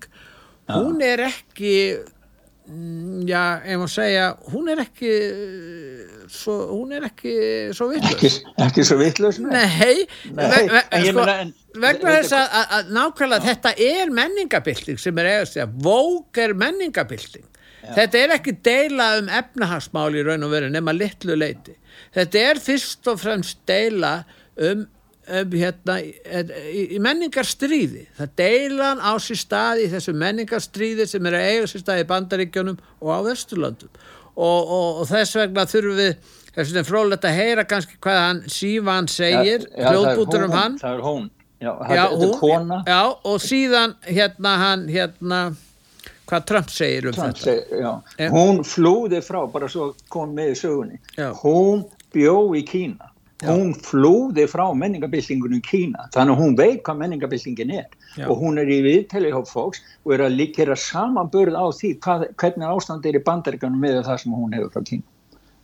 [0.73, 1.75] hún er ekki,
[3.29, 5.11] já, ef maður segja, hún er ekki,
[6.33, 7.35] svo, hún er ekki
[7.77, 8.39] svo Ekki, vitlaus.
[8.67, 9.39] ekki svo vitlaus?
[9.43, 11.53] Nei, Nei, ve ve en sko, en-
[11.85, 16.57] vegna þess að, að, að nákvæmlega þetta er menningabilding sem er eigast að vók er
[16.59, 17.47] menningabilding.
[17.87, 21.77] Þetta er ekki deila um efnahagsmál í raun og veru nema litlu leiti.
[22.17, 24.17] Þetta er fyrst og fremst deila
[24.59, 24.83] um
[25.27, 25.99] hérna,
[26.71, 28.07] í, menningarstríði.
[28.19, 32.09] Það deilan á sér stað í þessu menningarstríði sem er að eiga sér stað í
[32.13, 33.93] bandaríkjónum og á Vesturlandum.
[34.37, 38.43] Og, og, og þess vegna þurfum við þess vegna frólægt að heyra kannski hvað hann
[38.53, 41.31] Sívan segir, það er hljóðbútur um hann Það er hún.
[41.57, 45.39] Já, já, er hún, já, og síðan hérna hann hérna
[46.29, 48.33] hvað Trump segir um Trump þetta seg.
[48.35, 51.01] Hún flúði frá, bara svo kom með í sögunni.
[51.17, 51.31] Já.
[51.41, 53.09] Hún bjó í Kína.
[53.45, 56.07] Hún flúði frá menningabildingunum Kína.
[56.15, 57.91] Þannig að hún veit hvað menningabildingin er.
[58.17, 58.31] Já.
[58.31, 62.25] Og hún er í viðtali hjá fólks og er að líkera samanbörð á því hvað,
[62.41, 65.07] hvernig ástand er í bandaríkanum með það sem hún hefur frá Kína.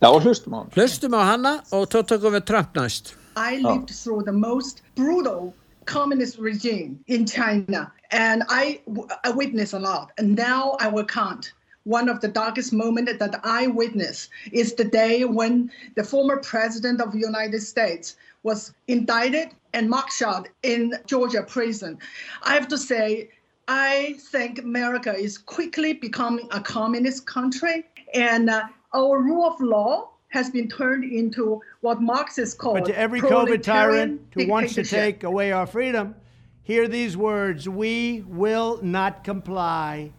[0.03, 0.71] Já, og hlustum á hann.
[0.75, 5.55] hlustum á hanna og tó tökum við Trump næst I lived through the most brutal
[5.85, 8.79] communist regime in China, and I,
[9.23, 10.11] I witnessed a lot.
[10.17, 11.53] And now I will count.
[11.85, 17.01] One of the darkest moments that I witnessed is the day when the former president
[17.01, 21.97] of the United States was indicted and mugshot in Georgia prison.
[22.43, 23.29] I have to say,
[23.67, 30.09] I think America is quickly becoming a communist country, and uh, our rule of law
[30.29, 34.83] has been turned into what Marxists call But to every COVID tyrant who wants to
[34.83, 36.15] take away our freedom,
[36.63, 40.11] hear these words We will not comply.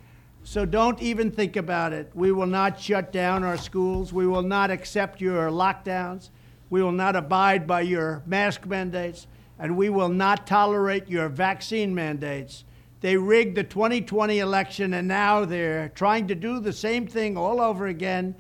[0.45, 2.11] So don't even think about it.
[2.15, 4.13] We will not shut down our schools.
[4.13, 6.29] We will not accept your lockdowns.
[6.69, 9.27] We will not abide by your mask mandates.
[9.59, 12.65] And we will not tolerate your vaccine mandates.
[13.01, 17.61] They rigged the 2020 election, and now they're trying to do the same thing all
[17.61, 18.35] over again.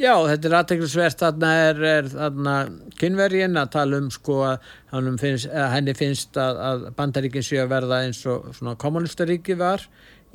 [0.00, 2.54] Já, þetta er aðteglisvert, þarna er, er þarna
[2.96, 7.60] kynvergin að tala um sko að hannum finnst, að henni finnst að, að bandaríkin séu
[7.60, 9.84] að verða eins og svona kommunistaríki var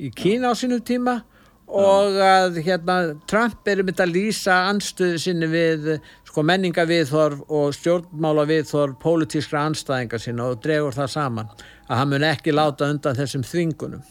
[0.00, 1.20] í Kína á sínum tíma
[1.66, 5.88] og að hérna Trump er um þetta að lýsa anstöðu sinni við
[6.28, 11.48] sko menningaviðþorf og stjórnmálaviðþorf pólitískra anstæðinga sinna og dregur það saman
[11.88, 14.04] að hann mun ekki láta undan þessum þvingunum.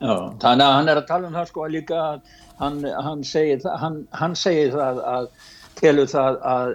[0.00, 2.22] Já, þannig að hann er að tala um það sko að líka að
[2.60, 5.28] hann, hann, segir, það- hann, hann segir það að
[5.74, 6.74] telur það að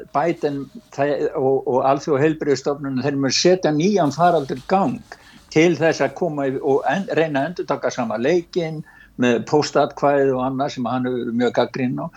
[0.96, 5.00] það, og, og alþjóð heilbriðstofnunum þeir mjög setja nýjan faraldur gang
[5.54, 8.84] til þess að koma og en, reyna að endur taka sama leikin
[9.20, 12.08] með postatkvæði og annað sem hann hefur mjög gaggrinn á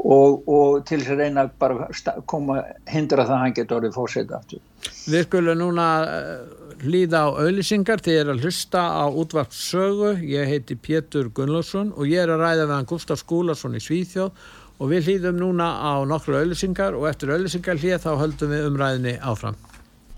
[0.00, 1.88] og, og til þess að reyna bara
[2.30, 4.62] koma hindra það að hann getur orðið fórseta aftur.
[5.10, 10.14] Við skulum núna eh, hlýða á auðlýsingar þegar ég er að hlusta á útvart sögu.
[10.24, 14.46] Ég heiti Pétur Gunnlaugsson og ég er að ræða við hann Gustaf Skúlason í Svíþjóð
[14.80, 19.18] og við hlýðum núna á nokkru auðlýsingar og eftir auðlýsingar hlýð þá höldum við umræðinni
[19.20, 19.58] áfram.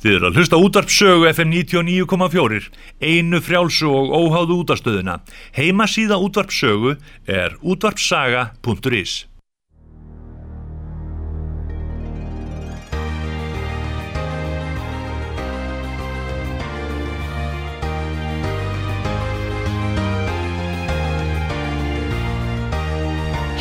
[0.02, 2.64] Þið eru að hlusta útarp sögu FM 99,4,
[3.06, 5.20] einu frjálsu og óháðu útastöðuna.
[5.54, 6.96] Heima síða útarp sögu
[7.30, 9.28] er útarpsaga.is.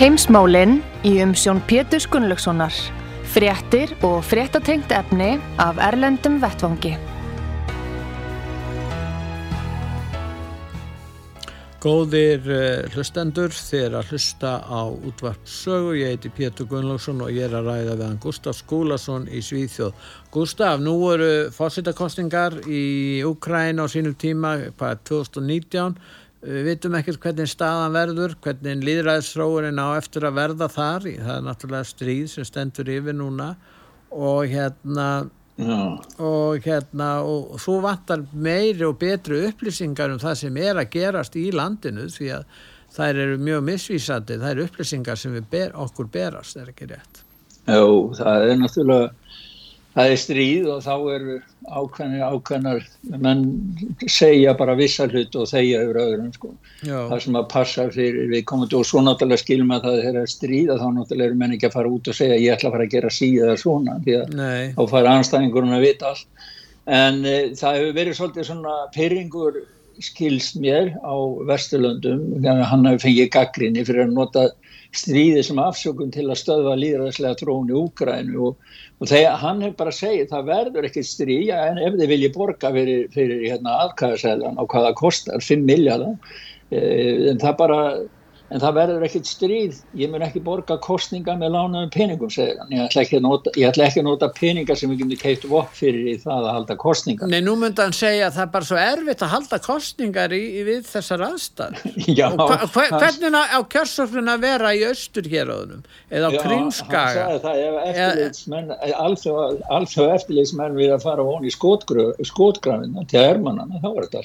[0.01, 2.73] Heimsmálinn í umsjón Pétur Gunnlaugssonar.
[3.31, 6.97] Fréttir og fréttatengt efni af Erlendum Vettvangi.
[11.81, 15.95] Góðir uh, hlustendur, er að hlusta á útvart sögu.
[16.01, 19.95] Ég heiti Pétur Gunnlaugsson og ég er að ræða við hann Gustaf Skúlason í Svíþjóð.
[20.35, 25.95] Gustaf, nú eru fórsettakostingar í Ukræn á sínum tíma, hvað er 2019.
[26.41, 31.05] Við vitum ekkert hvernig staðan verður, hvernig líðræðisróurinn á eftir að verða þar.
[31.05, 33.51] Það er náttúrulega stríð sem stendur yfir núna
[34.11, 35.07] og hérna,
[35.61, 35.77] Já.
[36.17, 41.37] og hérna, og svo vantar meiri og betri upplýsingar um það sem er að gerast
[41.37, 42.59] í landinu því að
[42.91, 47.21] þær eru mjög misvísandi, þær upplýsingar sem ber, okkur berast, er ekki rétt.
[47.69, 47.85] Já,
[48.17, 49.13] það er náttúrulega,
[49.95, 51.33] það er stríð og þá eru
[51.67, 52.85] ákveðnir ákveðnar,
[53.21, 53.41] menn
[54.09, 56.53] segja bara vissa hlut og þeia yfir öðrum, sko.
[56.85, 60.31] Já, Það sem að passa fyrir viðkomandi og svo náttúrulega skilum að það er að
[60.31, 62.87] stríða, þá náttúrulega eru menn ekki að fara út og segja ég ætla að fara
[62.87, 66.49] að gera síða svona, því að nei, þá fara anstæðingurinn að vita allt.
[66.91, 69.61] En e, það hefur verið svolítið svona pyrringur
[70.01, 71.15] skilst mér á
[71.45, 74.47] Vesturlöndum, þannig að hann hefur fengið gaggrinni fyrir að nota
[74.95, 78.71] stríði sem afsökun til að stöðva líðræðslega trón í Úgrænu og,
[79.01, 82.31] og þegar hann hefur bara segið það verður ekkert stríð, já, en ef þið vilji
[82.35, 86.33] borga fyrir, fyrir hérna, aðkæðasæðan á hvað það kostar, 5 miljardar,
[86.71, 87.79] en það bara
[88.51, 89.77] en það verður ekkert stríð.
[89.97, 93.53] Ég mun ekki borga kostninga með lánaðum peningum segir hann, ég ætla ekki að nota,
[93.59, 96.55] ég ætla ekki að nota peninga sem við getum keitt vopp fyrir í það að
[96.57, 99.57] halda kostninga nei, nú myndi hann segja að það er bara svo erfitt að halda
[99.65, 101.71] kostningar í, í við þessar aðstæð.
[102.19, 102.57] Já, Og hva,
[102.91, 105.81] hvernig á, á kjörsöflun að vera í austurhéróðunum
[106.11, 107.01] eða á Já, Krímskaga?
[107.01, 108.67] hann sagði það ef eftirlitsmenn
[109.79, 114.21] alþjóð eftirlitsmenn við að fara von í skotgrafina til ermannana, þá er þetta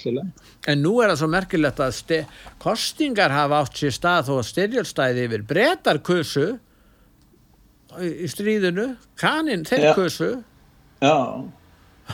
[3.86, 6.46] alltaf er það þó að styrjálstæði yfir breytar kusu
[8.00, 8.90] í, stríðinu,
[9.20, 9.92] kaninn þeir Já.
[9.96, 10.32] kusu.
[11.04, 11.16] Já,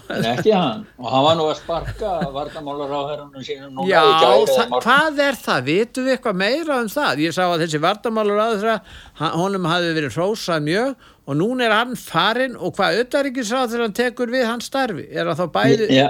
[0.09, 4.01] en ekki hann og hann var nú að sparka vartamálar á herrunum sínum núna Já,
[4.49, 5.61] það, hvað er það?
[5.69, 7.23] Vitum við eitthvað meira um það?
[7.27, 8.77] Ég sá að þessi vardamálur aðra,
[9.37, 13.99] honum hafi verið hrósað mjög og núna er hann farinn og hvað auðaríkisráð þegar hann
[14.01, 15.07] tekur við hans starfi?
[15.13, 15.91] Er það þá bæði?
[15.93, 16.09] Já,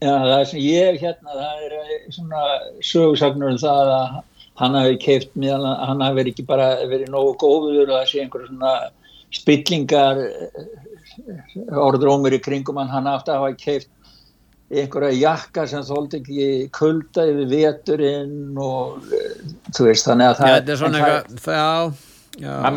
[0.00, 2.42] já, það er sem ég hérna, það er eh, svona
[2.80, 4.18] sögursagnur um það að
[4.58, 8.24] hann hafi keift meðan hann hafi verið ekki bara verið nógu góður og það sé
[8.24, 8.72] einhverjum svona
[9.38, 10.24] spillingar
[11.68, 13.90] orðrómur í kringum hann, hann að hafa keift
[14.68, 19.38] einhverja jakka sem þóldi ekki kulda yfir veturinn og eh,
[19.72, 22.02] þú veist þannig að það þetta er svona eitthvað,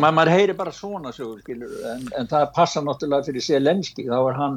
[0.00, 4.56] maður heyri bara svona sögur en, en það passa náttúrulega fyrir Selenski þá er hann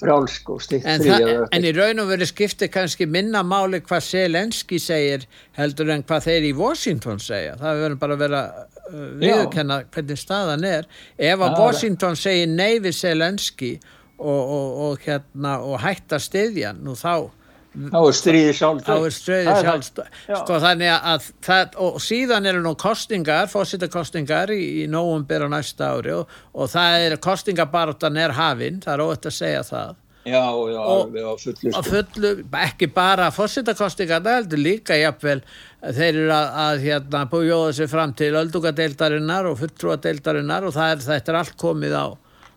[0.00, 3.80] frjálsk og stikt En, frí eða en í raun og veru skiptir kannski minna máli
[3.84, 5.26] hvað Selenski segir
[5.58, 7.56] heldur en hvað þeir í Washington segja.
[7.60, 10.90] Það verður bara að vera uh, viðurkenna hvernig staðan er.
[11.16, 13.72] Ef að Washington segir nei við Selenski
[14.18, 17.28] og, og, og, hérna, og hætta stiðjan, nú þá
[17.76, 19.14] þá er stríði sjálf þá er
[19.60, 20.38] sjálfst Já.
[20.40, 26.32] sko það og síðan eru nú kostingar, fósittakostingar í, í nóvumber á næsta ári og,
[26.56, 29.94] og það er kostingabartan er hafinn, það er óvægt að segja það
[30.26, 31.82] já, já, Og- alveg á fullu sko.
[31.86, 32.32] fullu,
[32.66, 35.40] ekki bara fósittakostingar, það heldur líka jafnvel
[35.86, 41.04] þeir eru að, að hérna bújóða sig fram til öldungadeildarinnar og fulltrúadeildarinnar og það er,
[41.12, 42.06] þetta er allt komið á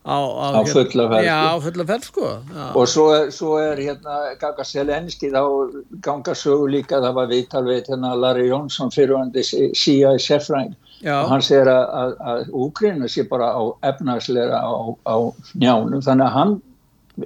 [0.05, 0.17] á,
[0.55, 1.49] Á fulla ferð, já, sko.
[1.49, 2.75] á fulla ferð sko já.
[2.75, 5.41] og svo, er- svo er hérna Ganga Selenski þá
[6.01, 9.43] ganga sögu líka það var viðtal við hérna Larry Jónsson fyrirvandi
[9.75, 11.23] CIA sérfræng Já.
[11.23, 14.71] og hann segir að, Úkrina sé bara á efnagsleira á,
[15.07, 15.15] á
[15.55, 16.61] njánum þannig að hann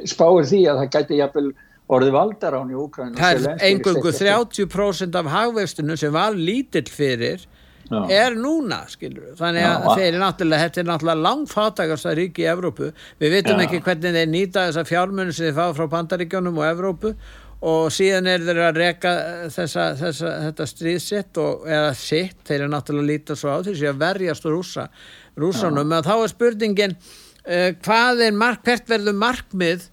[0.05, 1.53] spáir því að það gæti jafnvel
[1.93, 7.45] orðið valdarán í Úkrina það er engungu 30% af hagvextinu sem var lítill fyrir
[7.94, 8.26] Já.
[8.26, 9.94] er núna, skilur þannig að Já.
[9.94, 12.89] þeir eru náttúrulega, þetta er náttúrulega langfáttakasta ríki í Evrópu
[13.22, 13.66] við vitum Já.
[13.68, 17.14] ekki hvernig þeir nýta þessa fjármunni sem þeir fá frá Bandaríkjónum og Evrópu
[17.64, 19.12] og síðan er þeir að reka
[19.54, 23.88] þessa, þessa, þetta stríðsitt og, eða sitt, þeir eru náttúrulega að líta svo á þessi
[23.88, 24.88] að verjast rúsa
[25.39, 29.88] rúsanum, þá er spurningin uh, hvað er mark, hvert verður markmið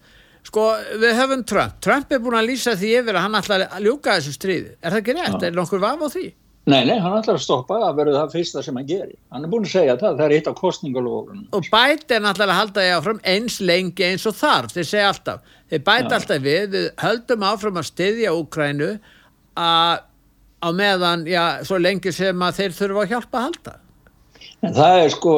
[0.51, 0.67] sko,
[0.99, 4.19] við höfum Trump Trump er búin að lýsa því yfir að hann ætlar að ljúka
[4.19, 5.47] þessu stríði, er það ekki rétt?
[5.47, 6.27] Er nokkur vaf á því?
[6.71, 9.17] Nei, nei, hann ætlar að stoppa að verður það fyrsta sem hann gerir.
[9.35, 11.47] Hann er búin að segja það, það er eitt af kostningalóðunum.
[11.57, 15.55] Og Biden ætlar að halda því áfram eins lengi eins og þarf, þeir segja alltaf.
[15.71, 18.91] Þeir bæta alltaf við, við höldum áfram að styðja Úkrænu
[19.61, 23.77] á meðan, já, svo lengi sem að þeir þurfa að hjálpa að halda.
[24.61, 25.37] En það er sko,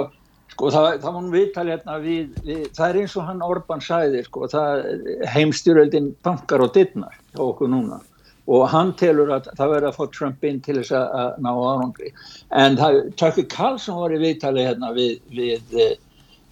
[0.53, 3.85] sko það, það var nú viðtali hérna við, við, það er eins og hann Orban
[3.85, 4.87] sæði, sko, það
[5.33, 8.03] heimstyröldin bankar og dittnar okkur núna
[8.51, 12.14] og hann telur að það verður að fá Trump inn til þess að ná árangri.
[12.51, 12.78] En
[13.20, 15.76] Tucker Carlson var í viðtali hérna við, við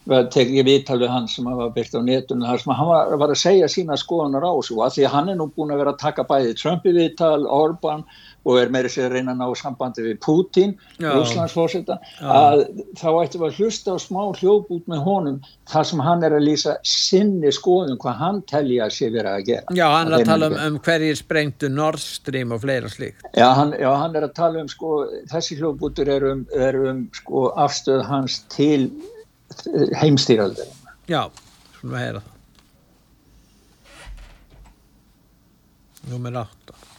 [0.09, 3.41] við tekið viðtalið hans sem var byrkt á netunum þar sem hann var, var að
[3.43, 4.79] segja sína skoðanar á þessu.
[4.79, 7.45] Og að því að hann er nú búin að vera að taka bæði Trumpi viðtal,
[7.47, 8.05] Orban
[8.49, 10.73] og er meira sér að reyna að ná sambandi við Putin,
[11.03, 12.63] Rúslandsfórseta að
[12.99, 15.39] þá ættum við að hlusta á smá hljóp út með honum
[15.71, 19.47] þar sem hann er að lýsa sinni skoðum hvað hann telja að sé verið að
[19.51, 19.77] gera.
[19.77, 23.25] Já, hann er að tala um, um hverjir sprengtu Nord Stream og fleira slíkt.
[23.37, 24.97] Já, hann, já, hann er að tala um sko,
[25.31, 28.91] þessi hljóputur er um, er um sko, afstöð hans til
[30.01, 30.69] heimstýraldur
[31.11, 31.25] Já,
[31.81, 32.37] svona að heyra það.
[36.11, 36.90] Númer 8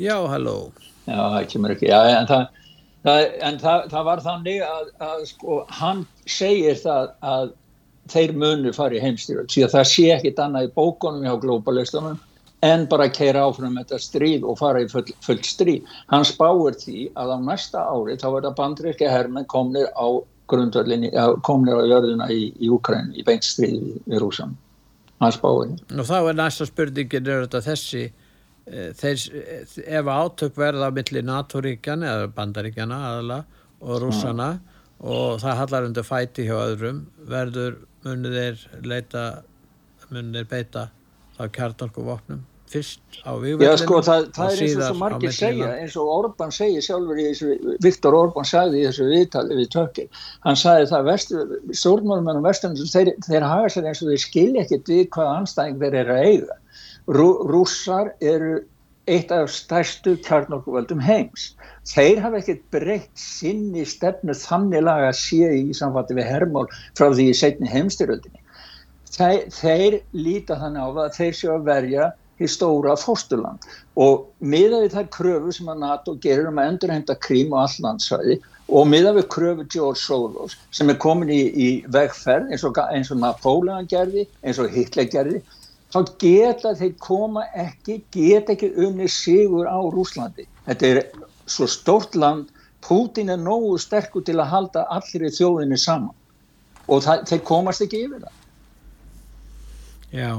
[0.00, 0.56] Já, halló
[1.06, 2.46] Já, það kemur ekki Já, en það,
[3.06, 7.52] það, en það, það var þannig að, að sko, hann segir það að
[8.10, 12.18] þeir munu fara í heimstýrald því að það sé ekkit annað í bókunum hjá globalistunum
[12.66, 15.86] en bara að keira áfram þetta stríð og fara í full, full stríð.
[16.12, 20.06] Hann spáir því að á næsta ári þá verða bandriðski hermen komnir á
[20.50, 21.12] grundvöldinni,
[21.46, 24.56] komnir á jörðuna í, í Ukræn í beint stríð í, Rúsam.
[25.20, 25.72] Hann spáir.
[25.94, 28.04] Og þá er næsta spurningin er þetta þessi
[28.66, 29.24] þeir,
[29.86, 33.40] ef átök verða á milli NATO-ríkjana eða bandaríkjana aðala
[33.80, 34.78] og rúsana ja.
[35.00, 39.26] og það hallar undir fæti hjá öðrum verður munið þeir leita
[40.10, 40.86] munið þeir beita
[41.40, 45.34] á kjartorku vopnum fyrst á vývöldinu Já sko það, það er eins og svo margir
[45.34, 49.70] segja eins og Orban segja sjálfur í þessu Viktor Orban sagði í þessu viðtali við
[49.74, 51.10] tökir hann sagði það
[51.80, 55.98] stjórnmálumennum vestunum þeir, þeir hafa sér eins og þeir skilja ekkert við hvaða anstæðing þeir
[56.04, 56.59] eru að eiga
[57.10, 58.60] Rú, rússar eru
[59.10, 61.54] eitt af stærstu kjarnorkuvöldum heims.
[61.90, 67.08] Þeir hafa ekkert breytt sinni stefnu þannig laga að sé í samfatti við hermál frá
[67.08, 68.44] því í setni heimstyröldinni
[69.14, 72.08] þeir, þeir líta þannig á að þeir séu að verja
[72.40, 73.66] í stóra fórsturland
[74.00, 78.38] og miða við þær kröfu sem að NATO gerir um að endurhengta krím og allandsvæði
[78.70, 83.20] og miða við kröfu George Soros sem er komin í, í vegferð eins og, og
[83.20, 85.42] Napoleon gerði, eins og Hitler gerði
[85.90, 90.46] þá geta þeir koma ekki, geta ekki unni sigur á Rúslandi.
[90.68, 91.02] Þetta er
[91.50, 96.14] svo stórt land, Putin er nógu sterkur til að halda allir í þjóðinni saman
[96.90, 98.38] og það, þeir komast ekki yfir það.
[100.10, 100.30] Já.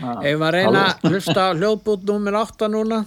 [0.00, 3.00] Ah, Ef maður reyna að hlusta hljóðbút nummer 8 núna.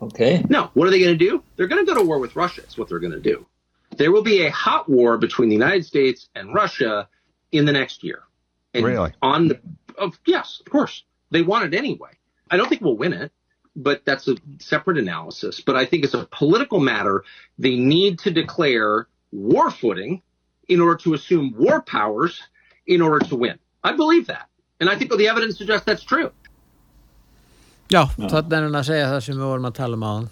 [0.00, 0.42] Okay.
[0.50, 1.42] No, what are they going to do?
[1.56, 2.60] They're going to go to war with Russia.
[2.62, 3.46] That's what they're going to do.
[3.96, 7.08] There will be a hot war between the United States and Russia
[7.52, 8.24] in the next year.
[8.74, 9.12] And really?
[9.22, 9.60] On the,
[9.98, 11.04] of, yes, of course.
[11.30, 12.10] They want it anyway.
[12.50, 13.32] I don't think we'll win it,
[13.74, 15.60] but that's a separate analysis.
[15.60, 17.24] But I think it's a political matter.
[17.58, 20.22] They need to declare war footing
[20.68, 22.40] in order to assume war powers
[22.86, 23.58] in order to win.
[23.84, 24.48] I believe that.
[24.80, 26.30] And I think the evidence suggests that's true.
[27.88, 28.28] Já, Já.
[28.28, 30.28] þannig er hann að segja það sem við vorum að tala um á hann.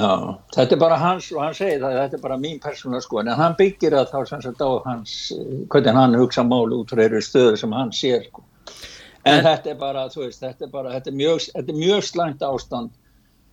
[0.00, 0.10] Já,
[0.54, 3.30] þetta er bara hans og hann segir það, þetta er bara mín persónulega sko, en
[3.40, 5.14] hann byggir það þá sem sagt á hans,
[5.72, 8.44] hvernig hann hugsa mál út frá þeirri stöðu sem hann sér sko.
[9.24, 11.78] En, en þetta er bara, þú veist, þetta er bara, þetta er mjög, þetta er
[11.80, 12.96] mjög slæmt ástand.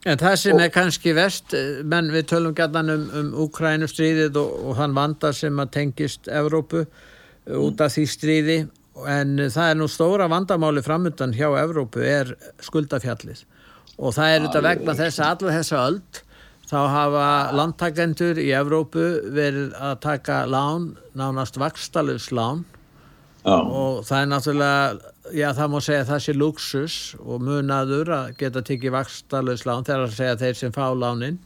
[0.08, 4.54] En það sem og, er kannski vest, menn við tölum gætan um, um Ukrænustríðið og,
[4.70, 7.58] og hann vandar sem að tengist Evrópu mm.
[7.60, 8.58] út af því stríði
[9.06, 12.32] en það er nú stóra vandamáli framöndan hjá Evrópu er
[12.66, 13.44] skuldafjallið
[13.98, 16.22] og það er þetta vegna þess að allar þessa öld
[16.68, 19.06] þá hafa landtakendur í Evrópu
[19.36, 22.66] verið að taka lán, nánast vakstalus lán.
[23.48, 28.64] Og það er náttúrulega, já það má segja það sé luxus og munaður að geta
[28.68, 31.40] tikið vakstalus lán þegar að segja þeir sem fá lánin.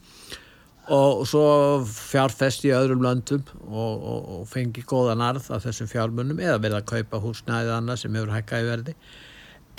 [0.92, 1.44] Og svo
[1.86, 6.80] fjárfest í öðrum löndum og, og, og fengi góðan arð af þessum fjármunum eða verða
[6.82, 8.96] að kaupa húsnæðið annað sem hefur hækkað í verði.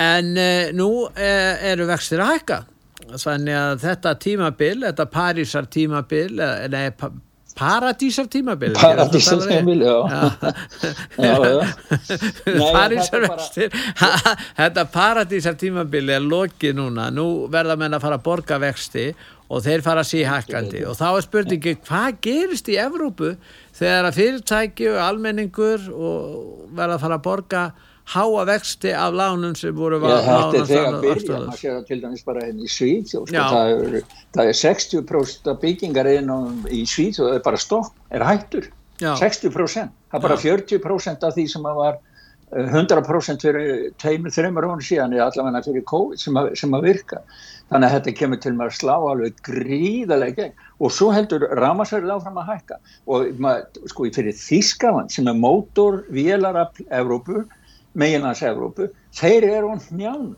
[0.04, 2.62] En eh, nú eh, eru vextir að hækka.
[3.20, 6.40] Þannig að þetta tímabil, þetta Parísar tímabil
[6.72, 6.88] nei,
[7.58, 9.96] pa Paradísar tímabil Paradísar tímabil, já,
[11.18, 12.64] já, já.
[12.76, 13.70] Parísar vextir
[14.58, 19.08] þetta Paradísar tímabil er lokið núna, nú verða menn að fara að borga vexti
[19.54, 20.84] og þeir fara að sí hækkandi.
[20.90, 23.34] Og þá er spurningi hvað gerist í Evrópu
[23.76, 27.64] þegar að fyrirtæki og almenningur og verða að fara að borga
[28.06, 32.00] háa vexti af lánum sem voru Já, þetta er þegar byrja, maður sér það til
[32.04, 34.00] dæmis bara hérna í Svíþjóð, sko, það
[34.36, 38.68] það er 60% af byggingar í Svíþjóð er bara stopp, er hættur,
[39.00, 39.14] Já.
[39.20, 40.58] 60%, það er bara Já.
[40.58, 41.98] 40% af því sem að var
[42.52, 46.88] eh, 100% fyrir tveimur, þreimur hónu síðan eða allavega fyrir COVID sem að, sem að
[46.92, 47.24] virka.
[47.72, 50.66] Þannig að þetta kemur til að slá alveg gríðarlega gegn.
[50.84, 52.78] Og svo heldur ramasverðið áfram að hækka.
[53.10, 53.46] Og
[53.90, 56.86] sko fyrir Þískaland sem er mótor vélarafl
[57.94, 60.36] Evrópu, meginlands Evrópu, þeir eru á hnjánum.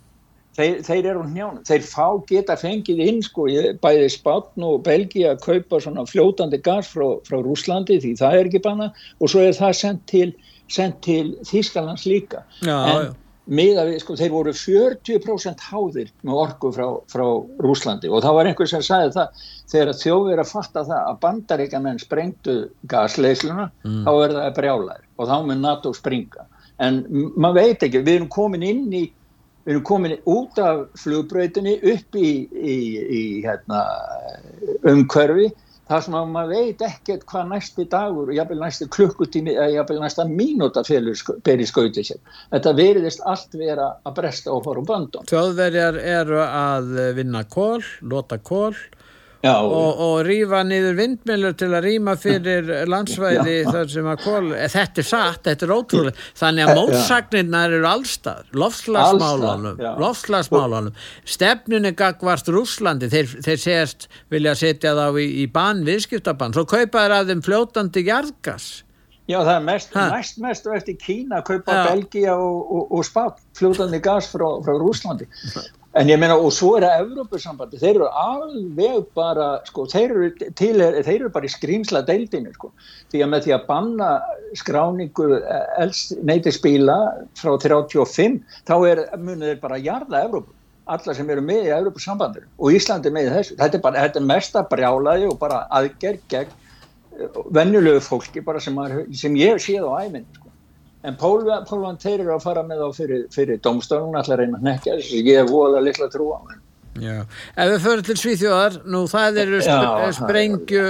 [0.55, 1.63] Þeir, þeir eru á hnjánum.
[1.67, 3.47] Þeir fá geta fengið inn sko,
[3.83, 8.45] bæði Spátn og Belgia að kaupa svona fljótandi gas frá, frá Rúslandi því það er
[8.47, 10.33] ekki banna og svo er það sendt til,
[10.71, 12.45] sendt til Þískalands líka.
[12.63, 13.13] Já, en já.
[13.47, 17.25] miða við, sko, þeir voru 40% háðir með orku frá, frá
[17.61, 19.43] Rúslandi og það var einhver sem sagði það
[19.75, 22.55] þegar þjóðir að fatta það að bandaríkamenn sprengtu
[22.87, 24.01] gasleysluna Mm.
[24.07, 26.47] þá er það brjálæður og þá mun NATO springa
[26.83, 27.03] en
[27.35, 29.03] maður veit ekki, við erum komin inn í
[29.65, 32.75] við erum komin út af flugbrautinni upp í, í,
[33.19, 33.83] í hérna,
[34.85, 35.47] umhverfi
[35.85, 39.99] þar sem að maður veit ekkert hvað næsti dagur og jafnvel næsti klukkutími eða jafnvel
[40.01, 42.21] næsta mínúta felur sk- ber í skauti sér.
[42.53, 45.27] Þetta veriðist allt vera að bresta og úr bandum.
[45.29, 48.73] Þjóðverjar eru að vinna kól, lota kól
[49.45, 53.69] Já, og, og rýfa niður vindmjölur til að rýma fyrir landsvæði Já.
[53.75, 56.77] þar sem að kól, eh, þetta er satt, þetta er ótrúlega, þannig að Já.
[56.79, 59.91] mótsagnirnar eru allstað, lofslagsmálunum, Alls staðar, já.
[60.05, 61.03] lofslagsmálunum,
[61.35, 67.05] stefnunni gagvart Rúslandi, þeir, þeir segast vilja setja þá í, í bann, viðskiptabann, svo kaupa
[67.05, 68.69] þeir að þeim fljótandi jarðgas.
[69.25, 71.79] Já, það er mest, mest og eftir Kína að kaupa.
[71.89, 75.25] Belgia og, og, og Spán, fljótandi gas frá, frá Rúslandi.
[75.95, 80.27] En ég meina, og svo er það Evrópusambandi, þeir eru alveg bara, sko, þeir eru,
[80.59, 82.73] til, þeir eru bara í skrýmsla deildinu, sko.
[83.13, 84.09] Því að með því að banna
[84.59, 85.29] skráningu
[86.27, 86.97] neytisbíla
[87.39, 88.37] frá 35,
[88.67, 90.51] þá er, munið þeir bara jarða Evrópu.
[90.91, 93.55] Alla sem eru með í Evrópusambandinu og Íslandi er með þessu.
[93.57, 96.51] Þetta er bara, þetta er mesta brjálaði og bara aðgerð gegn
[97.55, 100.44] venjulegu fólki bara sem, maður, sem ég séð á æminn sko.
[101.07, 104.67] En Pólvan, Pólvan þeir eru að fara með þá fyrir, fyrir domstofnun allar reyna að
[104.69, 106.61] nekja þess ég hef voðalega litla trú á hann
[106.95, 107.25] Já.
[107.59, 110.83] Ef við förum til Svíþjóðar, nú það eru sp Já, það- sprengju,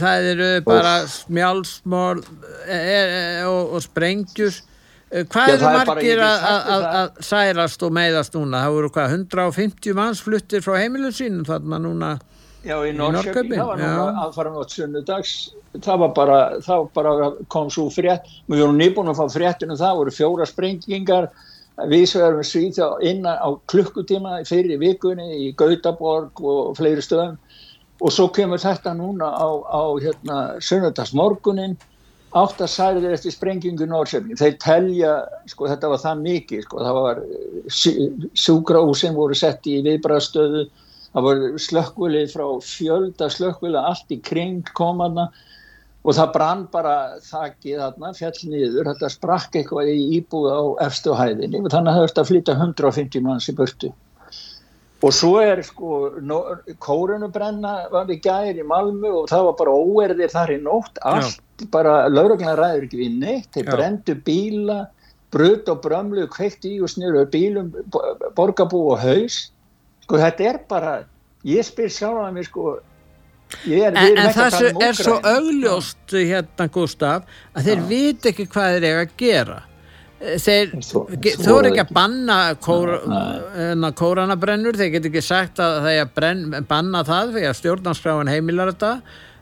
[0.00, 2.22] það eru bara smjálsmál
[2.66, 4.56] e e og, og sprengjur.
[5.12, 8.64] Eh, Hvað eru er margir að- að að særast og meiðast núna?
[8.64, 12.14] Það voru hvað, 150 manns fluttir frá heimilum sínum þarna núna
[12.66, 14.06] Já, í Norrköping, það var nú já.
[14.24, 15.32] aðfara nátt sunnudags,
[15.78, 19.98] það var bara, þá bara kom svo frétt, við vorum nýbúin að fá fréttinu það,
[20.00, 21.28] voru fjóra sprengingar,
[21.86, 27.36] við erum svíþjá innan á klukkutíma fyrir vikunni í Gautaborg og fleiri stöðum.
[28.02, 31.76] Og svo kemur þetta núna á, á hérna, sunnudagsmorgunin,
[32.36, 35.12] átta særiðir eftir sprengingu í Norrköping, þeir telja,
[35.48, 36.82] sko þetta var það mikið, sko.
[36.82, 37.22] Það var
[38.42, 40.66] sjúkrahúsin voru sett í viðbræðstöðu,
[41.16, 45.30] það var slökkvili frá fjölda slökkvili allt í kring komaðna
[46.06, 51.16] og það brann bara þakið þarna, fjall niður, þetta sprakk eitthvað í íbúið á efstu
[51.18, 53.90] hæðinni og þannig að það höfst að flytja 150 manns í burtu.
[55.04, 55.96] Og svo er sko,
[56.80, 61.66] kórunubrenna var í gær í Malmö og það var bara óerðir þar í nótt, allt
[61.72, 63.72] bara, lauruglan ræður ekki við neitt, þeir Já.
[63.74, 64.78] brendu bíla,
[65.34, 68.04] brut og brömlu, kveikt í og snurðu bílum, bo-
[68.38, 69.50] borgarbú og haus.
[70.06, 70.92] Sko þetta er bara,
[71.46, 72.76] ég spyr sjálf að mér sko,
[73.66, 75.32] ég er, En, en það um er svo Úkraínu.
[75.36, 77.24] augljóst hérna Gustaf
[77.56, 79.56] að þeir vita ekki hvað þeir eiga að gera.
[80.16, 82.92] Þeir svo þú eru er ekki að banna kór,
[83.56, 87.58] hérna, kóranabrennur þeir get ekki sagt að það er að brenn, banna það því að
[87.58, 88.92] stjórnarskráin heimilar þetta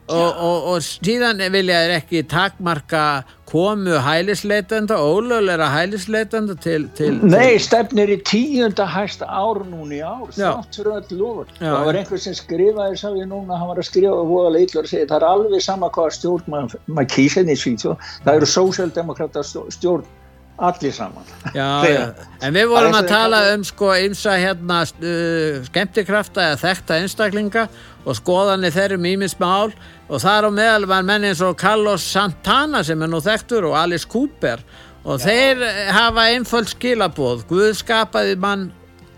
[0.08, 3.04] og, og, og síðan vilja þeir ekki takmarka
[3.48, 10.26] komu hælisleitenda ólögulega hælisleitenda til, til, Nei, stefnir í tíunda hæsta ár núna í ár,
[10.34, 10.48] Já.
[10.58, 11.46] þátt fyrir öll.
[11.60, 11.68] Já.
[11.68, 14.82] Það var einhver sem skrifaði, sá ég núna, hann var að skrifa og voðalega illa
[14.82, 18.50] og segja, það er alveg sama hvaða stjórn maður, kýsa henni í Svíþjóð, það eru
[18.56, 20.12] sósjaldemokrata stjórn,
[20.58, 21.32] allir saman.
[21.54, 22.04] Já, já,
[22.42, 27.68] en við vorum eins að tala um sko ymsa hérna uh, skemmtikrafta eða þekta einstaklinga
[28.04, 29.72] og skoðanir þeirrum ímins mál.
[30.08, 33.76] Og þar á meðal var menn eins og Carlos Santana sem er nú þekktur og
[33.80, 34.62] Alice Cooper.
[35.04, 37.44] Og þeir eh, hafa einföld skilaboð.
[37.50, 38.70] Guð skapaði mann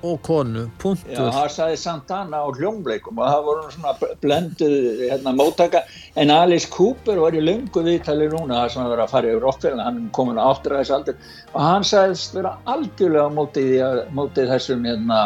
[0.06, 5.32] og konu, Já, punktur það sagði Santana á hljómbleikum og það voru svona blenduð hérna,
[5.34, 5.80] móttaka.
[6.20, 9.80] En Alice Cooper var í löngu viðtali núna það sem vera að fara yfir Rockfell
[9.82, 11.16] hann er komin á áttræðisaldur.
[11.54, 15.20] Og hann sagðist vera algjörlega á móti, því að- móti þessum hérna,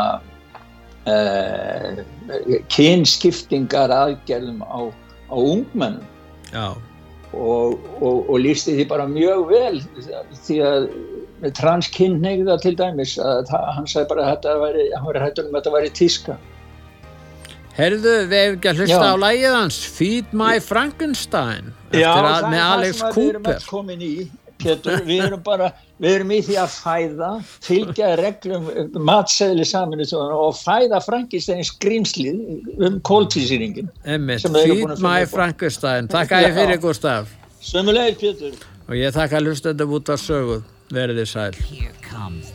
[2.72, 4.80] kynskiptingar aðgerðum á,
[5.30, 6.06] á ungmennum.
[6.50, 6.74] Já,
[7.32, 9.82] og, og, og lísti því bara mjög vel
[10.42, 10.88] því að
[11.56, 15.54] transkynneigða til dæmis að það, hann sagði bara að þetta væri, hann var hættur um
[15.54, 16.38] að þetta væri tíska.
[17.76, 19.14] Herðu, við hefum ekki að hlusta Já.
[19.14, 23.06] á lægið hans Feed My Frankenstein Já, eftir að, það með er Alex það sem
[23.06, 23.54] að við erum Cooper.
[23.54, 24.14] öll komin í
[24.60, 27.30] Pétur, við erum bara við erum í því að fæða
[27.66, 28.70] fylgja reglum
[29.10, 31.02] matseðli saminu og fæða
[32.80, 35.34] um kóltísýringin búin Feed að finna My upp á.
[35.36, 36.08] Frankenstein.
[36.10, 36.58] Takk ég Já.
[36.62, 38.54] fyrir Gustaf Sömulegir Pétur.
[38.88, 40.62] Og ég þakka hlustendum út af sögu.
[40.90, 41.52] Verið þið sæl.
[41.68, 42.50] Here comes